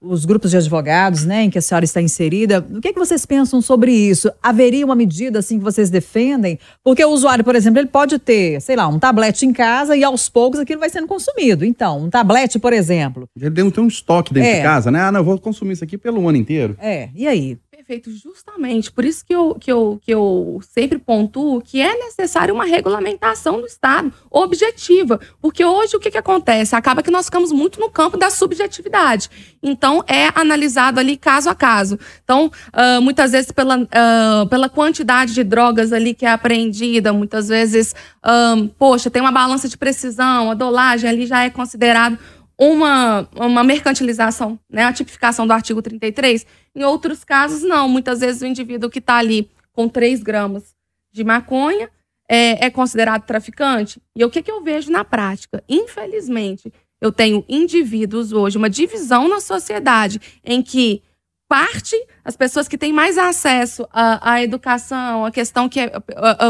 os 0.00 0.24
grupos 0.24 0.52
de 0.52 0.56
advogados, 0.56 1.24
né, 1.24 1.42
em 1.42 1.50
que 1.50 1.58
a 1.58 1.62
senhora 1.62 1.84
está 1.84 2.00
inserida, 2.00 2.64
o 2.70 2.80
que, 2.80 2.88
é 2.88 2.92
que 2.92 2.98
vocês 2.98 3.26
pensam 3.26 3.60
sobre 3.60 3.90
isso? 3.92 4.30
Haveria 4.40 4.84
uma 4.84 4.94
medida 4.94 5.40
assim 5.40 5.58
que 5.58 5.64
vocês 5.64 5.90
defendem? 5.90 6.58
Porque 6.84 7.04
o 7.04 7.10
usuário, 7.10 7.42
por 7.42 7.56
exemplo, 7.56 7.80
ele 7.80 7.88
pode 7.88 8.18
ter, 8.18 8.60
sei 8.60 8.76
lá, 8.76 8.86
um 8.86 8.98
tablete 8.98 9.44
em 9.44 9.52
casa 9.52 9.96
e 9.96 10.04
aos 10.04 10.28
poucos 10.28 10.60
aquilo 10.60 10.78
vai 10.78 10.88
sendo 10.88 11.08
consumido. 11.08 11.64
Então, 11.64 12.04
um 12.04 12.10
tablete, 12.10 12.60
por 12.60 12.72
exemplo. 12.72 13.28
Ele 13.36 13.72
tem 13.72 13.84
um 13.84 13.88
estoque 13.88 14.32
dentro 14.32 14.50
é. 14.50 14.56
de 14.56 14.62
casa, 14.62 14.90
né? 14.90 15.02
Ah, 15.02 15.12
não, 15.12 15.20
eu 15.20 15.24
vou 15.24 15.38
consumir 15.38 15.72
isso 15.72 15.84
aqui 15.84 15.98
pelo 15.98 16.28
ano 16.28 16.38
inteiro. 16.38 16.76
É, 16.80 17.08
e 17.14 17.26
aí? 17.26 17.58
Perfeito, 17.88 18.10
justamente. 18.10 18.92
Por 18.92 19.02
isso 19.02 19.24
que 19.24 19.34
eu, 19.34 19.54
que, 19.54 19.72
eu, 19.72 19.98
que 20.04 20.12
eu 20.12 20.60
sempre 20.62 20.98
pontuo 20.98 21.62
que 21.62 21.80
é 21.80 21.96
necessário 21.96 22.54
uma 22.54 22.66
regulamentação 22.66 23.62
do 23.62 23.66
Estado 23.66 24.12
objetiva. 24.30 25.18
Porque 25.40 25.64
hoje 25.64 25.96
o 25.96 25.98
que, 25.98 26.10
que 26.10 26.18
acontece? 26.18 26.76
Acaba 26.76 27.02
que 27.02 27.10
nós 27.10 27.24
ficamos 27.24 27.50
muito 27.50 27.80
no 27.80 27.88
campo 27.88 28.18
da 28.18 28.28
subjetividade. 28.28 29.30
Então, 29.62 30.04
é 30.06 30.28
analisado 30.34 31.00
ali 31.00 31.16
caso 31.16 31.48
a 31.48 31.54
caso. 31.54 31.98
Então, 32.22 32.52
uh, 32.74 33.00
muitas 33.00 33.32
vezes, 33.32 33.50
pela, 33.52 33.78
uh, 33.78 34.46
pela 34.50 34.68
quantidade 34.68 35.32
de 35.32 35.42
drogas 35.42 35.90
ali 35.90 36.12
que 36.12 36.26
é 36.26 36.30
apreendida, 36.30 37.10
muitas 37.10 37.48
vezes, 37.48 37.94
um, 38.22 38.68
poxa, 38.68 39.08
tem 39.08 39.22
uma 39.22 39.32
balança 39.32 39.66
de 39.66 39.78
precisão, 39.78 40.50
a 40.50 40.54
dolagem 40.54 41.08
ali 41.08 41.24
já 41.24 41.42
é 41.42 41.48
considerado 41.48 42.18
uma, 42.58 43.28
uma 43.36 43.62
mercantilização, 43.62 44.58
né, 44.68 44.82
a 44.82 44.92
tipificação 44.92 45.46
do 45.46 45.52
artigo 45.52 45.80
33. 45.80 46.44
Em 46.74 46.82
outros 46.82 47.22
casos, 47.22 47.62
não. 47.62 47.88
Muitas 47.88 48.20
vezes 48.20 48.42
o 48.42 48.46
indivíduo 48.46 48.90
que 48.90 48.98
está 48.98 49.16
ali 49.16 49.48
com 49.72 49.88
3 49.88 50.22
gramas 50.22 50.74
de 51.12 51.22
maconha 51.22 51.88
é, 52.28 52.66
é, 52.66 52.70
considerado 52.70 53.24
traficante. 53.24 54.02
E 54.14 54.24
o 54.24 54.30
que, 54.30 54.42
que 54.42 54.50
eu 54.50 54.62
vejo 54.62 54.90
na 54.90 55.04
prática? 55.04 55.62
Infelizmente, 55.68 56.72
eu 57.00 57.12
tenho 57.12 57.44
indivíduos 57.48 58.32
hoje, 58.32 58.58
uma 58.58 58.68
divisão 58.68 59.28
na 59.28 59.40
sociedade 59.40 60.20
em 60.44 60.60
que 60.60 61.02
parte 61.48 61.96
as 62.24 62.36
pessoas 62.36 62.68
que 62.68 62.76
têm 62.76 62.92
mais 62.92 63.16
acesso 63.16 63.88
à, 63.90 64.32
à 64.32 64.42
educação, 64.42 65.24
a 65.24 65.30
questão 65.30 65.68
que 65.68 65.80
é 65.80 65.92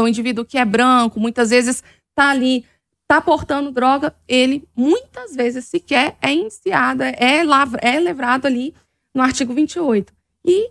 o 0.01 0.07
indivíduo 0.07 0.43
que 0.43 0.57
é 0.57 0.65
branco, 0.65 1.19
muitas 1.19 1.51
vezes 1.51 1.83
está 2.09 2.31
ali 2.31 2.65
está 3.09 3.19
portando 3.19 3.71
droga, 3.71 4.13
ele 4.27 4.67
muitas 4.75 5.35
vezes 5.35 5.65
sequer 5.65 6.15
é 6.21 6.31
indiciado, 6.31 7.01
é, 7.01 7.43
lavra, 7.43 7.79
é 7.81 7.99
levrado 7.99 8.45
ali 8.45 8.75
no 9.15 9.23
artigo 9.23 9.51
28. 9.51 10.13
E, 10.45 10.69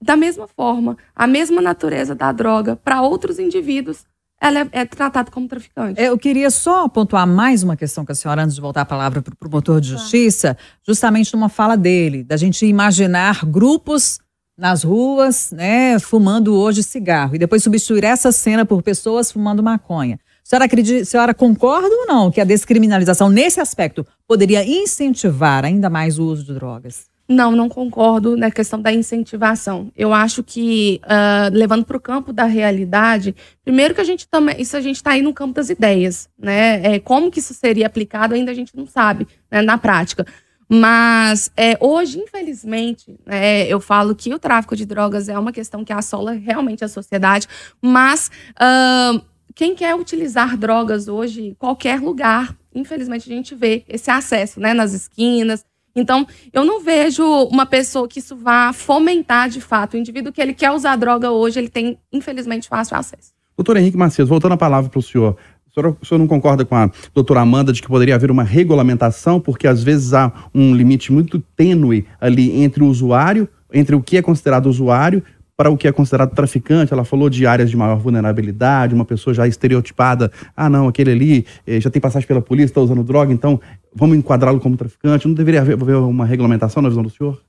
da 0.00 0.16
mesma 0.16 0.48
forma, 0.48 0.96
a 1.14 1.26
mesma 1.26 1.60
natureza 1.60 2.14
da 2.14 2.32
droga 2.32 2.74
para 2.74 3.02
outros 3.02 3.38
indivíduos, 3.38 4.06
ela 4.40 4.60
é, 4.60 4.68
é 4.72 4.84
tratada 4.86 5.30
como 5.30 5.46
traficante. 5.46 6.00
Eu 6.00 6.16
queria 6.16 6.50
só 6.50 6.88
pontuar 6.88 7.26
mais 7.26 7.62
uma 7.62 7.76
questão 7.76 8.02
com 8.02 8.12
a 8.12 8.14
senhora, 8.14 8.42
antes 8.42 8.54
de 8.54 8.62
voltar 8.62 8.80
a 8.80 8.86
palavra 8.86 9.20
para 9.20 9.34
o 9.34 9.36
promotor 9.36 9.78
de 9.78 9.92
tá. 9.92 9.98
justiça, 9.98 10.56
justamente 10.82 11.34
numa 11.34 11.50
fala 11.50 11.76
dele, 11.76 12.24
da 12.24 12.38
gente 12.38 12.64
imaginar 12.64 13.44
grupos 13.44 14.18
nas 14.56 14.84
ruas, 14.84 15.52
né, 15.52 15.98
fumando 15.98 16.54
hoje 16.54 16.82
cigarro, 16.82 17.34
e 17.34 17.38
depois 17.38 17.62
substituir 17.62 18.04
essa 18.04 18.32
cena 18.32 18.64
por 18.64 18.82
pessoas 18.82 19.30
fumando 19.30 19.62
maconha. 19.62 20.18
A 20.44 20.46
senhora, 20.46 20.66
acredita, 20.66 21.04
senhora 21.06 21.32
concorda 21.32 21.88
ou 21.88 22.06
não 22.06 22.30
que 22.30 22.38
a 22.38 22.44
descriminalização, 22.44 23.30
nesse 23.30 23.60
aspecto, 23.60 24.06
poderia 24.28 24.62
incentivar 24.62 25.64
ainda 25.64 25.88
mais 25.88 26.18
o 26.18 26.24
uso 26.24 26.44
de 26.44 26.52
drogas? 26.52 27.06
Não, 27.26 27.52
não 27.52 27.66
concordo 27.66 28.36
na 28.36 28.50
questão 28.50 28.78
da 28.78 28.92
incentivação. 28.92 29.90
Eu 29.96 30.12
acho 30.12 30.42
que, 30.42 31.00
uh, 31.04 31.50
levando 31.50 31.86
para 31.86 31.96
o 31.96 32.00
campo 32.00 32.30
da 32.30 32.44
realidade, 32.44 33.34
primeiro 33.64 33.94
que 33.94 34.02
a 34.02 34.04
gente 34.04 34.28
também, 34.28 34.60
isso 34.60 34.76
a 34.76 34.82
gente 34.82 34.96
está 34.96 35.12
aí 35.12 35.22
no 35.22 35.32
campo 35.32 35.54
das 35.54 35.70
ideias, 35.70 36.28
né? 36.38 36.96
É, 36.96 36.98
como 36.98 37.30
que 37.30 37.38
isso 37.38 37.54
seria 37.54 37.86
aplicado, 37.86 38.34
ainda 38.34 38.50
a 38.50 38.54
gente 38.54 38.76
não 38.76 38.86
sabe 38.86 39.26
né, 39.50 39.62
na 39.62 39.78
prática. 39.78 40.26
Mas 40.68 41.50
é, 41.56 41.78
hoje, 41.80 42.18
infelizmente, 42.18 43.18
né, 43.24 43.66
eu 43.66 43.80
falo 43.80 44.14
que 44.14 44.34
o 44.34 44.38
tráfico 44.38 44.76
de 44.76 44.84
drogas 44.84 45.30
é 45.30 45.38
uma 45.38 45.52
questão 45.52 45.82
que 45.82 45.92
assola 45.92 46.32
realmente 46.32 46.84
a 46.84 46.88
sociedade, 46.88 47.48
mas 47.80 48.30
uh, 48.56 49.22
quem 49.54 49.74
quer 49.74 49.94
utilizar 49.94 50.56
drogas 50.56 51.06
hoje, 51.06 51.48
em 51.48 51.54
qualquer 51.54 52.00
lugar, 52.00 52.56
infelizmente 52.74 53.30
a 53.30 53.34
gente 53.34 53.54
vê 53.54 53.84
esse 53.88 54.10
acesso, 54.10 54.58
né, 54.58 54.74
nas 54.74 54.92
esquinas. 54.92 55.64
Então, 55.94 56.26
eu 56.52 56.64
não 56.64 56.82
vejo 56.82 57.24
uma 57.44 57.64
pessoa 57.64 58.08
que 58.08 58.18
isso 58.18 58.34
vá 58.34 58.72
fomentar 58.72 59.48
de 59.48 59.60
fato. 59.60 59.94
O 59.94 59.96
indivíduo 59.96 60.32
que 60.32 60.42
ele 60.42 60.52
quer 60.52 60.72
usar 60.72 60.96
droga 60.96 61.30
hoje, 61.30 61.60
ele 61.60 61.68
tem, 61.68 61.96
infelizmente, 62.12 62.68
fácil 62.68 62.96
acesso. 62.96 63.32
Doutor 63.56 63.76
Henrique 63.76 63.96
Macias, 63.96 64.28
voltando 64.28 64.52
a 64.52 64.56
palavra 64.56 64.90
para. 64.90 64.98
O 64.98 65.02
senhor, 65.02 65.36
o 65.76 66.04
senhor 66.04 66.18
não 66.18 66.26
concorda 66.26 66.64
com 66.64 66.74
a 66.74 66.90
doutora 67.14 67.40
Amanda 67.40 67.72
de 67.72 67.80
que 67.80 67.86
poderia 67.86 68.16
haver 68.16 68.32
uma 68.32 68.42
regulamentação, 68.42 69.40
porque 69.40 69.68
às 69.68 69.84
vezes 69.84 70.12
há 70.12 70.32
um 70.52 70.74
limite 70.74 71.12
muito 71.12 71.38
tênue 71.56 72.04
ali 72.20 72.60
entre 72.60 72.82
o 72.82 72.88
usuário, 72.88 73.48
entre 73.72 73.94
o 73.94 74.02
que 74.02 74.16
é 74.16 74.22
considerado 74.22 74.66
usuário 74.66 75.22
para 75.56 75.70
o 75.70 75.76
que 75.76 75.86
é 75.86 75.92
considerado 75.92 76.34
traficante. 76.34 76.92
Ela 76.92 77.04
falou 77.04 77.30
de 77.30 77.46
áreas 77.46 77.70
de 77.70 77.76
maior 77.76 77.96
vulnerabilidade, 77.96 78.94
uma 78.94 79.04
pessoa 79.04 79.32
já 79.32 79.46
estereotipada. 79.46 80.30
Ah, 80.56 80.68
não, 80.68 80.88
aquele 80.88 81.12
ali 81.12 81.46
eh, 81.66 81.80
já 81.80 81.90
tem 81.90 82.00
passagem 82.00 82.26
pela 82.26 82.42
polícia, 82.42 82.70
está 82.70 82.80
usando 82.80 83.02
droga, 83.02 83.32
então 83.32 83.60
vamos 83.94 84.16
enquadrá-lo 84.16 84.60
como 84.60 84.76
traficante. 84.76 85.26
Não 85.26 85.34
deveria 85.34 85.60
haver, 85.60 85.76
uma 85.76 86.26
regulamentação 86.26 86.82
na 86.82 86.88
visão 86.88 87.02
do 87.02 87.10
senhor? 87.10 87.40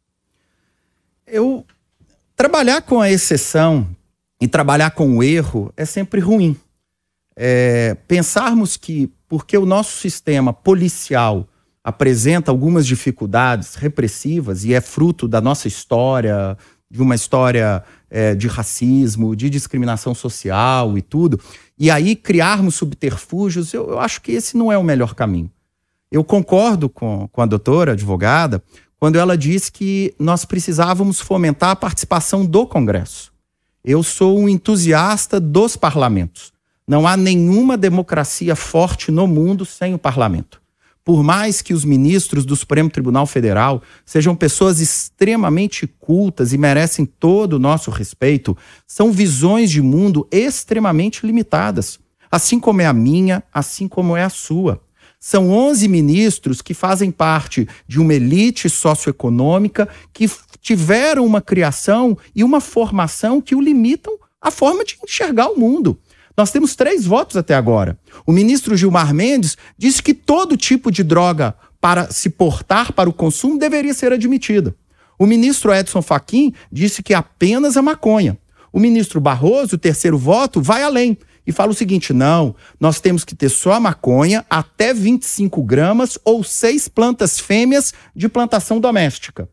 Eu. 1.26 1.66
Trabalhar 2.36 2.82
com 2.82 3.00
a 3.00 3.10
exceção 3.10 3.88
e 4.42 4.48
trabalhar 4.48 4.92
com 4.92 5.18
o 5.18 5.24
erro 5.24 5.72
é 5.78 5.86
sempre 5.86 6.20
ruim. 6.20 6.58
É, 7.34 7.96
pensarmos 8.08 8.76
que, 8.76 9.10
porque 9.28 9.58
o 9.58 9.66
nosso 9.66 9.98
sistema 9.98 10.52
policial 10.52 11.48
apresenta 11.86 12.50
algumas 12.50 12.86
dificuldades 12.86 13.76
repressivas 13.76 14.66
e 14.66 14.74
é 14.74 14.82
fruto 14.82 15.28
da 15.28 15.40
nossa 15.40 15.68
história, 15.68 16.58
de 16.96 17.02
uma 17.02 17.16
história 17.16 17.84
é, 18.10 18.34
de 18.34 18.48
racismo, 18.48 19.36
de 19.36 19.50
discriminação 19.50 20.16
social 20.16 20.98
e 20.98 21.02
tudo, 21.02 21.40
e 21.78 21.92
aí 21.92 22.16
criarmos 22.16 22.76
subterfúgios, 22.76 23.74
eu, 23.74 23.90
eu, 23.90 24.00
acho 24.00 24.22
que 24.22 24.32
esse 24.32 24.56
não 24.56 24.72
é 24.72 24.78
o 24.78 24.84
melhor 24.84 25.14
caminho. 25.14 25.52
Eu 26.12 26.24
concordo 26.24 26.88
com, 26.88 27.28
com 27.32 27.42
a 27.42 27.46
doutora 27.46 27.92
advogada 27.92 28.64
quando 28.98 29.18
ela 29.18 29.38
diz 29.38 29.70
que 29.70 30.16
nós 30.18 30.46
precisávamos 30.46 31.20
fomentar 31.20 31.72
a 31.72 31.76
participação 31.76 32.46
do 32.46 32.66
Congresso. 32.66 33.34
Eu 33.84 34.02
sou 34.02 34.40
um 34.40 34.48
entusiasta 34.48 35.40
dos 35.40 35.76
parlamentos. 35.76 36.54
Não 36.88 37.06
há 37.06 37.18
nenhuma 37.18 37.78
democracia 37.78 38.56
forte 38.56 39.12
no 39.12 39.28
mundo 39.28 39.66
sem 39.66 39.94
o 39.94 40.00
parlamento 40.00 40.65
por 41.06 41.24
mais 41.24 41.62
que 41.62 41.72
os 41.72 41.86
ministros 41.86 42.46
do 42.46 42.56
Supremo 42.56 42.90
Tribunal 42.90 43.28
Federal 43.28 43.84
sejam 44.04 44.36
pessoas 44.36 44.82
extremamente 44.82 45.86
cultas 45.86 46.52
e 46.52 46.58
merecem 46.58 47.06
todo 47.06 47.54
o 47.54 47.60
nosso 47.60 47.92
respeito, 47.92 48.58
são 48.88 49.12
visões 49.12 49.70
de 49.70 49.84
mundo 49.84 50.28
extremamente 50.32 51.24
limitadas, 51.24 52.00
assim 52.32 52.60
como 52.60 52.82
é 52.82 52.88
a 52.88 52.94
minha, 52.94 53.44
assim 53.54 53.88
como 53.88 54.18
é 54.18 54.24
a 54.24 54.30
sua. 54.30 54.82
São 55.20 55.52
11 55.52 55.88
ministros 55.88 56.60
que 56.60 56.74
fazem 56.74 57.12
parte 57.12 57.68
de 57.88 58.00
uma 58.00 58.14
elite 58.16 58.68
socioeconômica 58.68 59.88
que 60.12 60.30
tiveram 60.60 61.24
uma 61.24 61.42
criação 61.42 62.18
e 62.36 62.44
uma 62.44 62.60
formação 62.60 63.40
que 63.40 63.54
o 63.54 63.62
limitam 63.62 64.18
a 64.42 64.50
forma 64.50 64.84
de 64.84 64.98
enxergar 65.04 65.50
o 65.50 65.60
mundo. 65.60 66.00
Nós 66.38 66.52
temos 66.52 66.76
três 66.76 67.06
votos 67.06 67.38
até 67.38 67.56
agora. 67.56 67.98
O 68.26 68.32
ministro 68.32 68.76
Gilmar 68.76 69.14
Mendes 69.14 69.56
disse 69.78 70.04
que 70.04 70.14
todo 70.14 70.58
tipo 70.58 70.92
de 70.92 71.04
droga 71.04 71.56
para 71.80 72.12
se 72.12 72.30
portar 72.30 72.92
para 72.92 73.10
o 73.10 73.14
consumo 73.14 73.58
deveria 73.58 73.94
ser 73.94 74.12
admitida. 74.12 74.76
O 75.18 75.26
ministro 75.26 75.74
Edson 75.74 76.02
Fachin 76.02 76.54
disse 76.72 77.02
que 77.02 77.14
apenas 77.14 77.78
a 77.78 77.82
maconha. 77.82 78.38
O 78.74 78.80
ministro 78.80 79.22
Barroso, 79.22 79.76
o 79.76 79.80
terceiro 79.80 80.18
voto, 80.18 80.62
vai 80.62 80.84
além 80.84 81.18
e 81.48 81.52
fala 81.52 81.72
o 81.72 81.76
seguinte: 81.76 82.12
não, 82.12 82.56
nós 82.80 83.00
temos 83.00 83.24
que 83.24 83.36
ter 83.36 83.50
só 83.50 83.74
a 83.74 83.80
maconha 83.80 84.46
até 84.50 84.94
25 84.94 85.64
gramas 85.64 86.18
ou 86.26 86.44
seis 86.44 86.88
plantas 86.88 87.40
fêmeas 87.40 87.94
de 88.14 88.28
plantação 88.28 88.80
doméstica. 88.80 89.48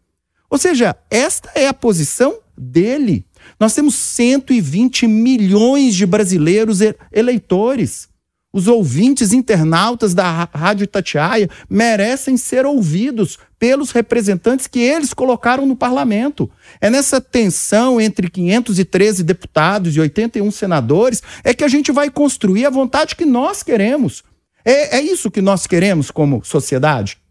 Ou 0.51 0.59
seja, 0.59 0.97
esta 1.11 1.51
é 1.55 1.69
a 1.69 1.75
posição 1.75 2.39
dele. 2.59 3.25
Nós 3.59 3.75
temos 3.75 3.95
120 3.95 5.07
milhões 5.07 5.95
de 5.95 6.05
brasileiros 6.07 6.81
eleitores. 7.13 8.09
Os 8.53 8.69
ouvintes 8.69 9.33
internautas 9.33 10.13
da 10.13 10.45
Rádio 10.53 10.87
Tatiaia 10.87 11.49
merecem 11.71 12.37
ser 12.37 12.67
ouvidos 12.67 13.39
pelos 13.59 13.93
representantes 13.93 14.67
que 14.67 14.81
eles 14.81 15.15
colocaram 15.15 15.65
no 15.65 15.75
parlamento. 15.75 16.51
É 16.79 16.91
nessa 16.91 17.19
tensão 17.19 17.99
entre 17.99 18.29
513 18.29 19.23
deputados 19.23 19.97
e 19.97 20.01
81 20.01 20.51
senadores 20.51 21.23
é 21.43 21.55
que 21.55 21.65
a 21.65 21.69
gente 21.69 21.91
vai 21.91 22.11
construir 22.11 22.67
a 22.67 22.71
vontade 22.71 23.17
que 23.17 23.25
nós 23.25 23.63
queremos. 23.63 24.23
É, 24.65 24.99
é 24.99 25.01
isso 25.01 25.31
que 25.31 25.41
nós 25.41 25.67
queremos 25.67 26.11
como 26.11 26.45
sociedade 26.45 27.22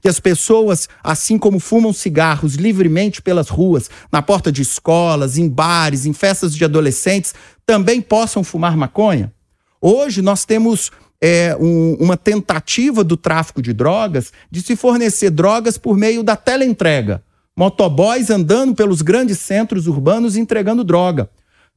que 0.00 0.08
as 0.08 0.20
pessoas, 0.20 0.88
assim 1.02 1.38
como 1.38 1.60
fumam 1.60 1.92
cigarros 1.92 2.54
livremente 2.54 3.20
pelas 3.20 3.48
ruas, 3.48 3.90
na 4.12 4.22
porta 4.22 4.50
de 4.50 4.62
escolas, 4.62 5.38
em 5.38 5.48
bares, 5.48 6.06
em 6.06 6.12
festas 6.12 6.54
de 6.54 6.64
adolescentes, 6.64 7.34
também 7.66 8.00
possam 8.00 8.42
fumar 8.42 8.76
maconha? 8.76 9.32
Hoje 9.80 10.22
nós 10.22 10.44
temos 10.44 10.90
é, 11.20 11.56
um, 11.58 11.94
uma 12.00 12.16
tentativa 12.16 13.04
do 13.04 13.16
tráfico 13.16 13.60
de 13.60 13.72
drogas 13.72 14.32
de 14.50 14.62
se 14.62 14.74
fornecer 14.74 15.30
drogas 15.30 15.76
por 15.76 15.96
meio 15.96 16.22
da 16.22 16.36
teleentrega. 16.36 17.22
Motoboys 17.56 18.30
andando 18.30 18.74
pelos 18.74 19.02
grandes 19.02 19.38
centros 19.38 19.86
urbanos 19.86 20.36
entregando 20.36 20.82
droga. 20.82 21.28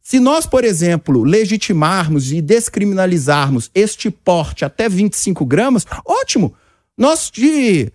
Se 0.01 0.19
nós, 0.19 0.45
por 0.45 0.65
exemplo, 0.65 1.23
legitimarmos 1.23 2.31
e 2.31 2.41
descriminalizarmos 2.41 3.71
este 3.73 4.11
porte 4.11 4.65
até 4.65 4.89
25 4.89 5.45
gramas, 5.45 5.85
ótimo. 6.05 6.53
Nós, 6.97 7.31
de 7.31 7.91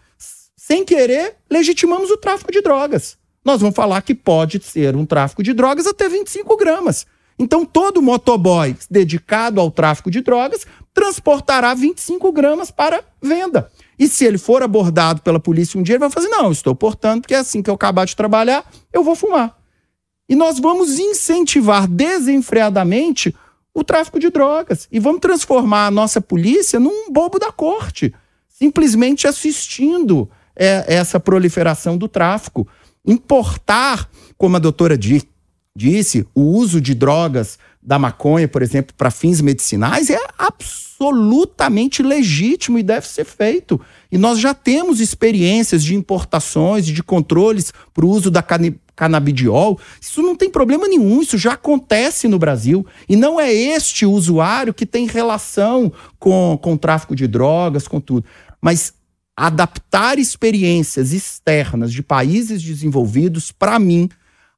sem 0.56 0.84
querer, 0.84 1.36
legitimamos 1.50 2.10
o 2.10 2.16
tráfico 2.16 2.52
de 2.52 2.60
drogas. 2.60 3.16
nós 3.44 3.60
vamos 3.60 3.74
falar 3.74 4.02
que 4.02 4.14
pode 4.14 4.62
ser 4.62 4.94
um 4.94 5.06
tráfico 5.06 5.42
de 5.42 5.54
drogas 5.54 5.86
até 5.86 6.08
25 6.08 6.56
gramas. 6.56 7.06
Então, 7.38 7.64
todo 7.64 8.02
motoboy 8.02 8.76
dedicado 8.90 9.60
ao 9.60 9.70
tráfico 9.70 10.10
de 10.10 10.20
drogas 10.20 10.66
transportará 10.92 11.72
25 11.72 12.32
gramas 12.32 12.70
para 12.70 13.02
venda. 13.22 13.70
E 13.98 14.08
se 14.08 14.24
ele 14.24 14.38
for 14.38 14.62
abordado 14.62 15.22
pela 15.22 15.38
polícia 15.38 15.78
um 15.78 15.82
dia, 15.82 15.94
ele 15.94 16.00
vai 16.00 16.10
fazer: 16.10 16.28
não, 16.28 16.50
estou 16.50 16.74
portando, 16.74 17.22
porque 17.22 17.34
é 17.34 17.38
assim 17.38 17.62
que 17.62 17.70
eu 17.70 17.74
acabar 17.74 18.04
de 18.04 18.16
trabalhar, 18.16 18.68
eu 18.92 19.04
vou 19.04 19.14
fumar. 19.14 19.56
E 20.28 20.34
nós 20.34 20.58
vamos 20.58 20.98
incentivar 20.98 21.88
desenfreadamente 21.88 23.34
o 23.72 23.82
tráfico 23.82 24.18
de 24.18 24.28
drogas. 24.30 24.88
E 24.90 24.98
vamos 24.98 25.20
transformar 25.20 25.86
a 25.86 25.90
nossa 25.90 26.20
polícia 26.20 26.78
num 26.78 27.10
bobo 27.10 27.38
da 27.38 27.50
corte, 27.50 28.12
simplesmente 28.58 29.26
assistindo 29.26 30.28
é, 30.56 30.84
essa 30.88 31.20
proliferação 31.20 31.96
do 31.96 32.08
tráfico. 32.08 32.66
Importar, 33.06 34.10
como 34.36 34.56
a 34.56 34.58
doutora 34.58 34.98
disse, 34.98 35.28
disse, 35.74 36.26
o 36.34 36.42
uso 36.42 36.80
de 36.80 36.92
drogas 36.94 37.58
da 37.80 37.98
maconha, 37.98 38.48
por 38.48 38.60
exemplo, 38.60 38.94
para 38.98 39.10
fins 39.10 39.40
medicinais 39.40 40.10
é 40.10 40.18
absolutamente 40.36 42.02
legítimo 42.02 42.78
e 42.78 42.82
deve 42.82 43.06
ser 43.06 43.24
feito. 43.24 43.80
E 44.10 44.18
nós 44.18 44.40
já 44.40 44.52
temos 44.52 45.00
experiências 45.00 45.84
de 45.84 45.94
importações 45.94 46.88
e 46.88 46.92
de 46.92 47.02
controles 47.02 47.72
para 47.94 48.04
o 48.04 48.10
uso 48.10 48.30
da 48.30 48.42
canabidiol. 48.42 49.78
Isso 50.00 50.20
não 50.20 50.34
tem 50.34 50.50
problema 50.50 50.88
nenhum, 50.88 51.22
isso 51.22 51.38
já 51.38 51.52
acontece 51.52 52.26
no 52.26 52.38
Brasil. 52.38 52.84
E 53.08 53.14
não 53.14 53.38
é 53.38 53.52
este 53.52 54.04
usuário 54.04 54.74
que 54.74 54.84
tem 54.84 55.06
relação 55.06 55.92
com, 56.18 56.58
com 56.60 56.74
o 56.74 56.78
tráfico 56.78 57.14
de 57.14 57.28
drogas, 57.28 57.86
com 57.86 58.00
tudo. 58.00 58.26
Mas 58.60 58.92
adaptar 59.36 60.18
experiências 60.18 61.12
externas 61.12 61.92
de 61.92 62.02
países 62.02 62.60
desenvolvidos, 62.62 63.52
para 63.52 63.78
mim, 63.78 64.08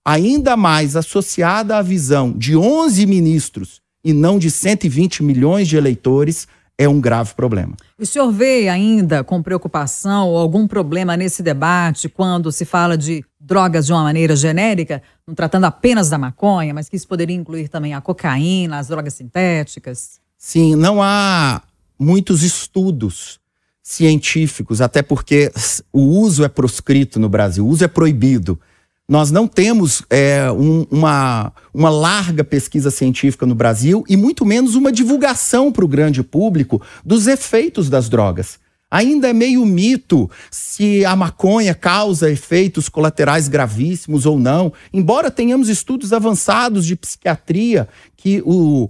ainda 0.05 0.57
mais 0.57 0.97
associada 0.97 1.77
à 1.77 1.83
visão 1.83 2.33
de 2.33 2.57
11 2.57 3.05
ministros 3.07 3.81
e 4.03 4.15
não 4.15 4.39
de 4.39 4.51
120 4.51 5.23
milhões 5.23 5.69
de 5.69 5.77
eleitores, 5.77 6.49
é 6.79 6.89
um 6.89 6.99
grave 6.99 7.35
problema. 7.35 7.77
O 7.99 8.07
senhor 8.07 8.33
vê 8.33 8.71
ainda 8.71 9.23
com 9.23 9.43
preocupação 9.43 10.35
algum 10.35 10.67
problema 10.67 11.15
nesse 11.15 11.43
debate 11.43 12.09
quando 12.09 12.51
se 12.51 12.65
fala 12.65 12.97
de 12.97 13.23
drogas 13.39 13.85
de 13.85 13.93
uma 13.93 14.03
maneira 14.03 14.35
genérica, 14.35 15.03
não 15.27 15.35
tratando 15.35 15.65
apenas 15.65 16.09
da 16.09 16.17
maconha, 16.17 16.73
mas 16.73 16.89
que 16.89 16.97
isso 16.97 17.07
poderia 17.07 17.37
incluir 17.37 17.69
também 17.69 17.93
a 17.93 18.01
cocaína, 18.01 18.79
as 18.79 18.89
drogas 18.89 19.13
sintéticas? 19.13 20.21
Sim, 20.39 20.75
não 20.75 21.03
há 21.03 21.61
muitos 21.99 22.43
estudos 22.43 23.40
científicos, 23.83 24.81
até 24.81 25.03
porque 25.03 25.51
o 25.93 26.01
uso 26.01 26.45
é 26.45 26.49
proscrito 26.49 27.19
no 27.19 27.29
Brasil, 27.29 27.65
o 27.65 27.69
uso 27.69 27.85
é 27.85 27.89
proibido. 27.89 28.59
Nós 29.09 29.33
não 29.33 29.49
temos 29.49 30.05
é, 30.09 30.51
um, 30.53 30.87
uma, 30.89 31.53
uma 31.75 31.91
larga 31.91 32.45
pesquisa 32.45 32.93
científica 32.93 33.45
no 33.45 33.57
Brasil 33.57 34.05
e 34.09 34.17
muito 34.17 34.47
menos 34.47 34.77
uma 34.77 34.93
divulgação 34.93 35.73
para 35.73 35.85
o 35.85 35.89
grande 35.89 36.23
público 36.23 36.81
dos 37.05 37.27
efeitos 37.27 37.91
das 37.91 38.09
drogas. 38.09 38.59
Ainda 38.91 39.29
é 39.29 39.33
meio 39.33 39.65
mito 39.65 40.29
se 40.51 41.05
a 41.05 41.15
maconha 41.15 41.75
causa 41.75 42.31
efeitos 42.31 42.89
colaterais 42.89 43.47
gravíssimos 43.47 44.27
ou 44.27 44.39
não, 44.39 44.73
embora 44.93 45.31
tenhamos 45.31 45.69
estudos 45.69 46.13
avançados 46.13 46.85
de 46.85 46.97
psiquiatria 46.97 47.89
que 48.17 48.43
o, 48.45 48.89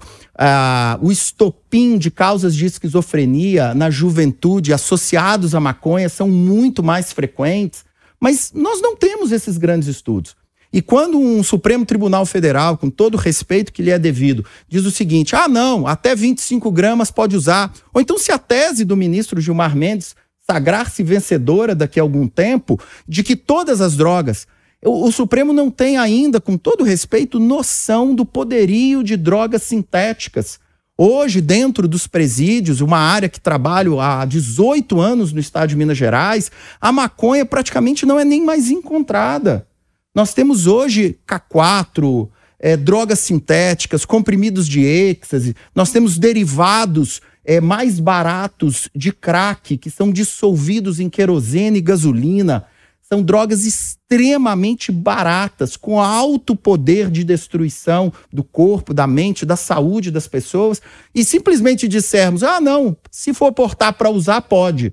o 1.02 1.12
estopim 1.12 1.98
de 1.98 2.10
causas 2.10 2.54
de 2.54 2.64
esquizofrenia 2.64 3.74
na 3.74 3.90
juventude 3.90 4.72
associados 4.72 5.54
à 5.54 5.60
maconha 5.60 6.08
são 6.08 6.28
muito 6.28 6.82
mais 6.82 7.12
frequentes. 7.12 7.84
Mas 8.18 8.52
nós 8.54 8.80
não 8.80 8.96
temos 8.96 9.32
esses 9.32 9.56
grandes 9.58 9.88
estudos. 9.88 10.39
E 10.72 10.80
quando 10.80 11.18
um 11.18 11.42
Supremo 11.42 11.84
Tribunal 11.84 12.24
Federal, 12.24 12.76
com 12.76 12.88
todo 12.88 13.14
o 13.14 13.18
respeito 13.18 13.72
que 13.72 13.82
lhe 13.82 13.90
é 13.90 13.98
devido, 13.98 14.44
diz 14.68 14.84
o 14.84 14.90
seguinte: 14.90 15.34
ah, 15.34 15.48
não, 15.48 15.86
até 15.86 16.14
25 16.14 16.70
gramas 16.70 17.10
pode 17.10 17.36
usar. 17.36 17.72
Ou 17.92 18.00
então, 18.00 18.18
se 18.18 18.30
a 18.30 18.38
tese 18.38 18.84
do 18.84 18.96
ministro 18.96 19.40
Gilmar 19.40 19.76
Mendes 19.76 20.14
sagrar-se 20.46 21.02
vencedora 21.02 21.74
daqui 21.74 22.00
a 22.00 22.02
algum 22.02 22.26
tempo, 22.26 22.78
de 23.06 23.22
que 23.22 23.36
todas 23.36 23.80
as 23.80 23.96
drogas. 23.96 24.46
O, 24.84 25.06
o 25.06 25.12
Supremo 25.12 25.52
não 25.52 25.70
tem 25.70 25.96
ainda, 25.98 26.40
com 26.40 26.56
todo 26.56 26.84
respeito, 26.84 27.38
noção 27.38 28.14
do 28.14 28.24
poderio 28.24 29.04
de 29.04 29.16
drogas 29.16 29.62
sintéticas 29.62 30.58
Hoje, 31.02 31.40
dentro 31.40 31.88
dos 31.88 32.06
presídios, 32.06 32.82
uma 32.82 32.98
área 32.98 33.26
que 33.26 33.40
trabalho 33.40 33.98
há 33.98 34.22
18 34.26 35.00
anos 35.00 35.32
no 35.32 35.40
estado 35.40 35.70
de 35.70 35.74
Minas 35.74 35.96
Gerais, 35.96 36.52
a 36.78 36.92
maconha 36.92 37.46
praticamente 37.46 38.04
não 38.04 38.20
é 38.20 38.24
nem 38.26 38.44
mais 38.44 38.70
encontrada. 38.70 39.66
Nós 40.14 40.34
temos 40.34 40.66
hoje 40.66 41.18
K4, 41.26 42.28
é, 42.58 42.76
drogas 42.76 43.20
sintéticas, 43.20 44.04
comprimidos 44.04 44.66
de 44.66 44.80
êxtase, 44.84 45.54
nós 45.74 45.92
temos 45.92 46.18
derivados 46.18 47.20
é, 47.44 47.60
mais 47.60 48.00
baratos 48.00 48.88
de 48.94 49.12
crack, 49.12 49.78
que 49.78 49.88
são 49.88 50.10
dissolvidos 50.10 51.00
em 51.00 51.08
querosene 51.08 51.78
e 51.78 51.82
gasolina. 51.82 52.66
São 53.02 53.22
drogas 53.22 53.64
extremamente 53.64 54.92
baratas, 54.92 55.76
com 55.76 56.00
alto 56.00 56.54
poder 56.54 57.10
de 57.10 57.24
destruição 57.24 58.12
do 58.32 58.44
corpo, 58.44 58.94
da 58.94 59.06
mente, 59.06 59.46
da 59.46 59.56
saúde 59.56 60.12
das 60.12 60.28
pessoas, 60.28 60.80
e 61.12 61.24
simplesmente 61.24 61.88
dissermos: 61.88 62.44
ah, 62.44 62.60
não, 62.60 62.96
se 63.10 63.34
for 63.34 63.52
portar 63.52 63.94
para 63.94 64.10
usar, 64.10 64.42
pode. 64.42 64.92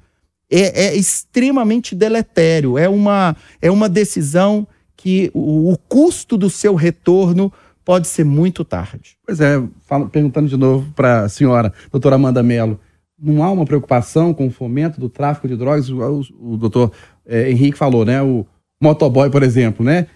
É, 0.50 0.86
é, 0.86 0.96
extremamente 0.96 1.94
deletério, 1.94 2.78
é 2.78 2.88
uma, 2.88 3.36
é 3.62 3.70
uma 3.70 3.90
decisão 3.90 4.66
que 4.98 5.32
o, 5.34 5.72
o 5.72 5.78
custo 5.78 6.36
do 6.36 6.50
seu 6.50 6.76
retorno 6.76 7.54
pode 7.86 8.08
ser 8.08 8.26
muito 8.26 8.66
tarde. 8.66 9.16
Pois 9.26 9.40
é, 9.40 9.64
falo, 9.86 10.10
perguntando 10.10 10.50
de 10.50 10.58
novo 10.58 10.92
para 10.94 11.22
a 11.22 11.30
senhora, 11.30 11.72
doutora 11.90 12.16
Amanda 12.16 12.44
Mello, 12.44 12.78
não 13.18 13.44
há 13.44 13.52
uma 13.52 13.64
preocupação 13.66 14.34
com 14.34 14.48
o 14.48 14.52
fomento 14.52 15.00
do 15.00 15.08
tráfico 15.08 15.48
de 15.48 15.56
drogas? 15.56 15.90
O, 15.90 15.98
o, 16.02 16.54
o 16.54 16.58
doutor 16.58 16.92
é, 17.26 17.50
Henrique 17.50 17.78
falou, 17.78 18.04
né? 18.04 18.22
O 18.22 18.46
motoboy, 18.82 19.30
por 19.30 19.42
exemplo, 19.42 19.86
né? 19.86 20.08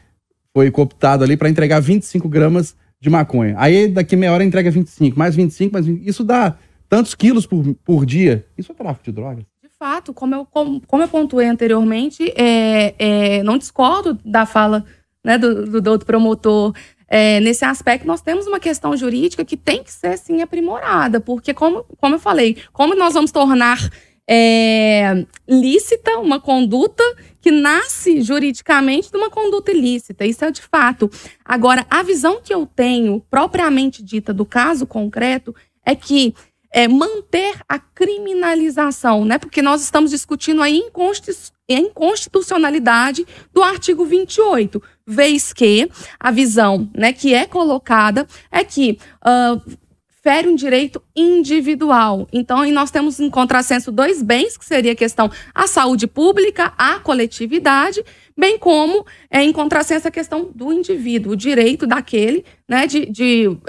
Foi 0.53 0.69
cooptado 0.69 1.23
ali 1.23 1.37
para 1.37 1.49
entregar 1.49 1.79
25 1.79 2.27
gramas 2.27 2.75
de 2.99 3.09
maconha. 3.09 3.55
Aí 3.57 3.87
daqui 3.87 4.15
meia 4.15 4.33
hora 4.33 4.43
entrega 4.43 4.69
25, 4.69 5.17
mais 5.17 5.35
25, 5.35 5.73
mais 5.73 5.85
25. 5.85 6.09
Isso 6.09 6.23
dá 6.23 6.55
tantos 6.89 7.15
quilos 7.15 7.45
por, 7.45 7.63
por 7.85 8.05
dia. 8.05 8.45
Isso 8.57 8.71
é 8.71 8.75
tráfico 8.75 9.05
de 9.05 9.11
drogas. 9.13 9.45
Fato, 9.81 10.13
como 10.13 10.35
eu, 10.35 10.45
como, 10.45 10.79
como 10.85 11.01
eu 11.01 11.07
pontuei 11.07 11.47
anteriormente, 11.47 12.31
é, 12.37 12.93
é, 12.99 13.41
não 13.41 13.57
discordo 13.57 14.15
da 14.23 14.45
fala 14.45 14.85
né, 15.25 15.39
do, 15.39 15.65
do, 15.65 15.81
do 15.81 15.89
outro 15.89 16.05
promotor. 16.05 16.71
É, 17.07 17.39
nesse 17.39 17.65
aspecto, 17.65 18.05
nós 18.05 18.21
temos 18.21 18.45
uma 18.45 18.59
questão 18.59 18.95
jurídica 18.95 19.43
que 19.43 19.57
tem 19.57 19.83
que 19.83 19.91
ser, 19.91 20.19
sim, 20.19 20.39
aprimorada, 20.39 21.19
porque, 21.19 21.51
como, 21.51 21.83
como 21.97 22.13
eu 22.13 22.19
falei, 22.19 22.57
como 22.71 22.93
nós 22.93 23.15
vamos 23.15 23.31
tornar 23.31 23.79
é, 24.29 25.25
lícita, 25.49 26.19
uma 26.19 26.39
conduta 26.39 27.03
que 27.41 27.49
nasce 27.49 28.21
juridicamente 28.21 29.09
de 29.09 29.17
uma 29.17 29.31
conduta 29.31 29.71
ilícita. 29.71 30.27
Isso 30.27 30.45
é 30.45 30.51
de 30.51 30.61
fato. 30.61 31.09
Agora, 31.43 31.87
a 31.89 32.03
visão 32.03 32.39
que 32.39 32.53
eu 32.53 32.67
tenho, 32.67 33.19
propriamente 33.31 34.03
dita, 34.03 34.31
do 34.31 34.45
caso 34.45 34.85
concreto, 34.85 35.55
é 35.83 35.95
que 35.95 36.35
é, 36.71 36.87
manter 36.87 37.59
a 37.67 37.77
criminalização, 37.77 39.25
né? 39.25 39.37
Porque 39.37 39.61
nós 39.61 39.81
estamos 39.81 40.11
discutindo 40.11 40.61
a 40.61 40.69
inconstitucionalidade 40.69 43.27
do 43.53 43.61
artigo 43.61 44.05
28, 44.05 44.81
vez 45.05 45.51
que 45.51 45.91
a 46.19 46.31
visão 46.31 46.89
né, 46.95 47.11
que 47.11 47.33
é 47.33 47.45
colocada 47.45 48.25
é 48.49 48.63
que 48.63 48.97
uh, 49.25 49.61
fere 50.21 50.47
um 50.47 50.55
direito 50.55 51.01
individual. 51.15 52.27
Então, 52.31 52.63
nós 52.71 52.91
temos 52.91 53.19
em 53.19 53.29
contrassenso 53.29 53.91
dois 53.91 54.21
bens, 54.21 54.55
que 54.55 54.65
seria 54.65 54.91
a 54.91 54.95
questão 54.95 55.29
a 55.53 55.67
saúde 55.67 56.05
pública, 56.05 56.73
a 56.77 56.99
coletividade, 56.99 58.03
bem 58.37 58.57
como 58.57 59.05
é, 59.29 59.43
em 59.43 59.51
contrassenso 59.51 60.07
a 60.07 60.11
questão 60.11 60.51
do 60.53 60.71
indivíduo, 60.71 61.33
o 61.33 61.35
direito 61.35 61.87
daquele 61.87 62.45
né, 62.69 62.85
de, 62.85 63.05
de 63.07 63.47
uh, 63.47 63.59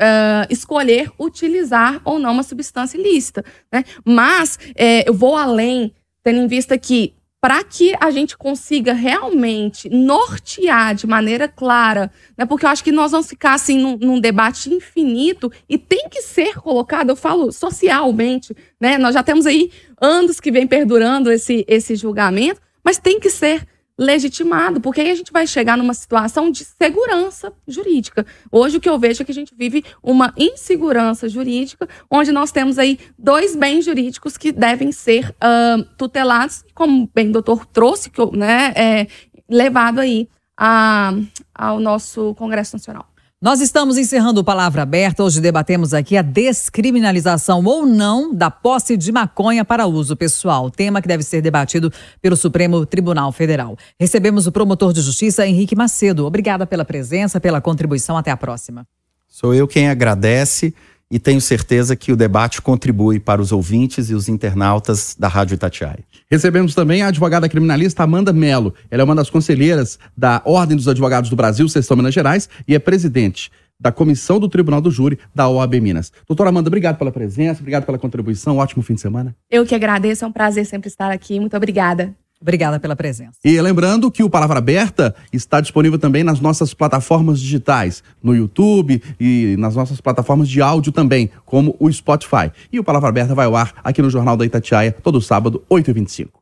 escolher 0.51 1.11
utilizar 1.19 2.01
ou 2.05 2.19
não 2.19 2.33
uma 2.33 2.43
substância 2.43 2.99
ilícita. 2.99 3.43
Né? 3.73 3.85
Mas 4.05 4.59
é, 4.77 5.09
eu 5.09 5.15
vou 5.15 5.37
além, 5.37 5.93
tendo 6.23 6.39
em 6.39 6.47
vista 6.47 6.77
que 6.77 7.15
para 7.43 7.65
que 7.65 7.93
a 8.01 8.09
gente 8.13 8.39
consiga 8.39 8.93
realmente 8.93 9.91
nortear 9.91 10.95
de 10.95 11.09
maneira 11.09 11.49
clara, 11.49 12.09
né? 12.39 12.47
Porque 12.47 12.65
eu 12.65 12.71
acho 12.71 12.85
que 12.85 12.93
nós 12.93 13.11
vamos 13.11 13.27
ficar 13.27 13.55
assim 13.55 13.81
num, 13.81 13.97
num, 13.97 14.21
debate 14.21 14.73
infinito 14.73 15.51
e 15.69 15.77
tem 15.77 16.09
que 16.09 16.23
ser 16.23 16.55
colocado, 16.61 17.11
eu 17.11 17.17
falo 17.17 17.51
socialmente, 17.51 18.55
né? 18.81 18.97
Nós 18.97 19.13
já 19.13 19.25
temos 19.25 19.45
aí 19.45 19.73
anos 20.01 20.39
que 20.39 20.53
vem 20.53 20.69
perdurando 20.69 21.33
esse, 21.33 21.65
esse 21.67 21.97
julgamento, 21.97 22.61
mas 22.85 22.99
tem 22.99 23.19
que 23.19 23.29
ser 23.29 23.67
legitimado, 23.99 24.81
porque 24.81 25.01
aí 25.01 25.11
a 25.11 25.15
gente 25.15 25.33
vai 25.33 25.47
chegar 25.47 25.77
numa 25.77 25.95
situação 25.95 26.51
de 26.51 26.65
segurança 26.65 27.53
jurídica. 27.67 28.27
Hoje 28.51 28.77
o 28.79 28.81
que 28.81 28.89
eu 28.89 28.99
vejo 28.99 29.23
é 29.23 29.25
que 29.25 29.33
a 29.33 29.35
gente 29.35 29.55
vive 29.55 29.85
uma 30.03 30.33
insegurança 30.37 31.29
jurídica, 31.29 31.89
onde 32.11 32.33
nós 32.33 32.51
temos 32.51 32.79
aí 32.79 32.99
dois 33.19 33.55
bens 33.55 33.85
jurídicos 33.85 34.37
que 34.37 34.51
devem 34.51 34.93
ser 34.93 35.29
uh, 35.31 35.85
tutelados, 35.97 36.65
como 36.75 37.09
bem 37.15 37.29
o 37.29 37.33
doutor 37.33 37.67
trouxe, 37.67 38.11
que, 38.11 38.25
né, 38.37 38.73
é, 38.75 39.07
levado 39.49 40.01
aí 40.01 40.29
a, 40.57 41.13
ao 41.55 41.79
nosso 41.79 42.35
Congresso 42.35 42.77
Nacional. 42.77 43.12
Nós 43.43 43.61
estamos 43.61 43.99
encerrando 43.99 44.41
o 44.41 44.45
Palavra 44.45 44.83
Aberta. 44.83 45.25
Hoje 45.25 45.41
debatemos 45.41 45.93
aqui 45.93 46.17
a 46.17 46.23
descriminalização 46.23 47.65
ou 47.65 47.85
não 47.85 48.33
da 48.33 48.53
posse 48.53 48.97
de 48.97 49.11
maconha 49.11 49.65
para 49.65 49.85
uso 49.85 50.15
pessoal, 50.15 50.71
tema 50.71 51.03
que 51.03 51.09
deve 51.09 51.25
ser 51.25 51.43
debatido 51.43 51.93
pelo 52.21 52.37
Supremo 52.37 52.87
Tribunal 52.87 53.33
Federal. 53.33 53.77
Recebemos 53.99 54.47
o 54.47 54.53
promotor 54.53 54.93
de 54.93 55.01
justiça 55.01 55.45
Henrique 55.45 55.75
Macedo. 55.75 56.25
Obrigada 56.25 56.65
pela 56.65 56.85
presença, 56.85 57.41
pela 57.41 57.61
contribuição. 57.61 58.17
Até 58.17 58.31
a 58.31 58.37
próxima. 58.37 58.87
Sou 59.27 59.53
eu 59.53 59.67
quem 59.67 59.89
agradece 59.89 60.73
e 61.13 61.19
tenho 61.19 61.43
certeza 61.43 61.95
que 61.95 62.11
o 62.11 62.17
debate 62.17 62.63
contribui 62.63 63.21
para 63.21 63.43
os 63.43 63.53
ouvintes 63.53 64.09
e 64.09 64.15
os 64.15 64.31
internautas 64.31 65.15
da 65.19 65.29
Rádio 65.29 65.55
Itatiaia. 65.55 65.99
Recebemos 66.31 66.75
também 66.75 67.03
a 67.03 67.09
advogada 67.09 67.51
criminalista 67.51 68.03
Amanda 68.03 68.33
Melo. 68.33 68.73
Ela 68.91 69.03
é 69.03 69.05
uma 69.05 69.15
das 69.15 69.29
conselheiras 69.29 69.99
da 70.17 70.41
Ordem 70.47 70.75
dos 70.75 70.89
Advogados 70.89 71.29
do 71.29 71.37
Brasil, 71.37 71.69
Seção 71.69 71.99
Minas 71.99 72.15
Gerais, 72.15 72.49
e 72.67 72.75
é 72.75 72.79
presidente 72.79 73.51
da 73.79 73.93
Comissão 73.93 74.41
do 74.41 74.49
Tribunal 74.49 74.81
do 74.81 74.91
Júri 74.91 75.19
da 75.35 75.47
OAB 75.49 75.75
Minas. 75.75 76.11
Doutora 76.27 76.49
Amanda, 76.49 76.69
obrigado 76.69 76.97
pela 76.97 77.13
presença, 77.13 77.61
obrigado 77.61 77.85
pela 77.85 77.99
contribuição, 77.99 78.57
ótimo 78.57 78.83
fim 78.83 78.95
de 78.95 79.03
semana. 79.03 79.37
Eu 79.51 79.67
que 79.67 79.75
agradeço, 79.75 80.25
é 80.25 80.29
um 80.29 80.33
prazer 80.33 80.65
sempre 80.65 80.89
estar 80.89 81.11
aqui. 81.11 81.39
Muito 81.39 81.55
obrigada. 81.55 82.15
Obrigada 82.43 82.81
pela 82.81 82.97
presença. 82.97 83.39
E 83.45 83.61
lembrando 83.61 84.11
que 84.11 84.23
o 84.23 84.29
Palavra 84.29 84.59
Aberta 84.59 85.15
está 85.33 85.61
disponível 85.61 85.99
também 85.99 86.25
nas 86.25 86.41
nossas 86.41 86.75
plataformas 86.75 87.41
digitais, 87.41 88.03
no 88.21 88.35
YouTube 88.35 89.01
e 89.19 89.57
nas 89.59 89.77
nossas 89.77 90.01
plataformas 90.01 90.49
de 90.49 90.61
áudio 90.61 90.91
também, 90.91 91.31
como 91.47 91.77
o 91.79 91.91
Spotify. 91.91 92.51
E 92.73 92.81
o 92.81 92.85
Palavra 92.85 93.09
Aberta 93.09 93.35
vai 93.35 93.47
ao 93.47 93.57
ar 93.57 93.73
aqui 93.85 94.03
no 94.03 94.11
Jornal 94.11 94.37
da 94.37 94.45
Itatiaia, 94.45 94.93
todo 94.93 95.21
sábado, 95.21 95.63
8h25. 95.71 96.42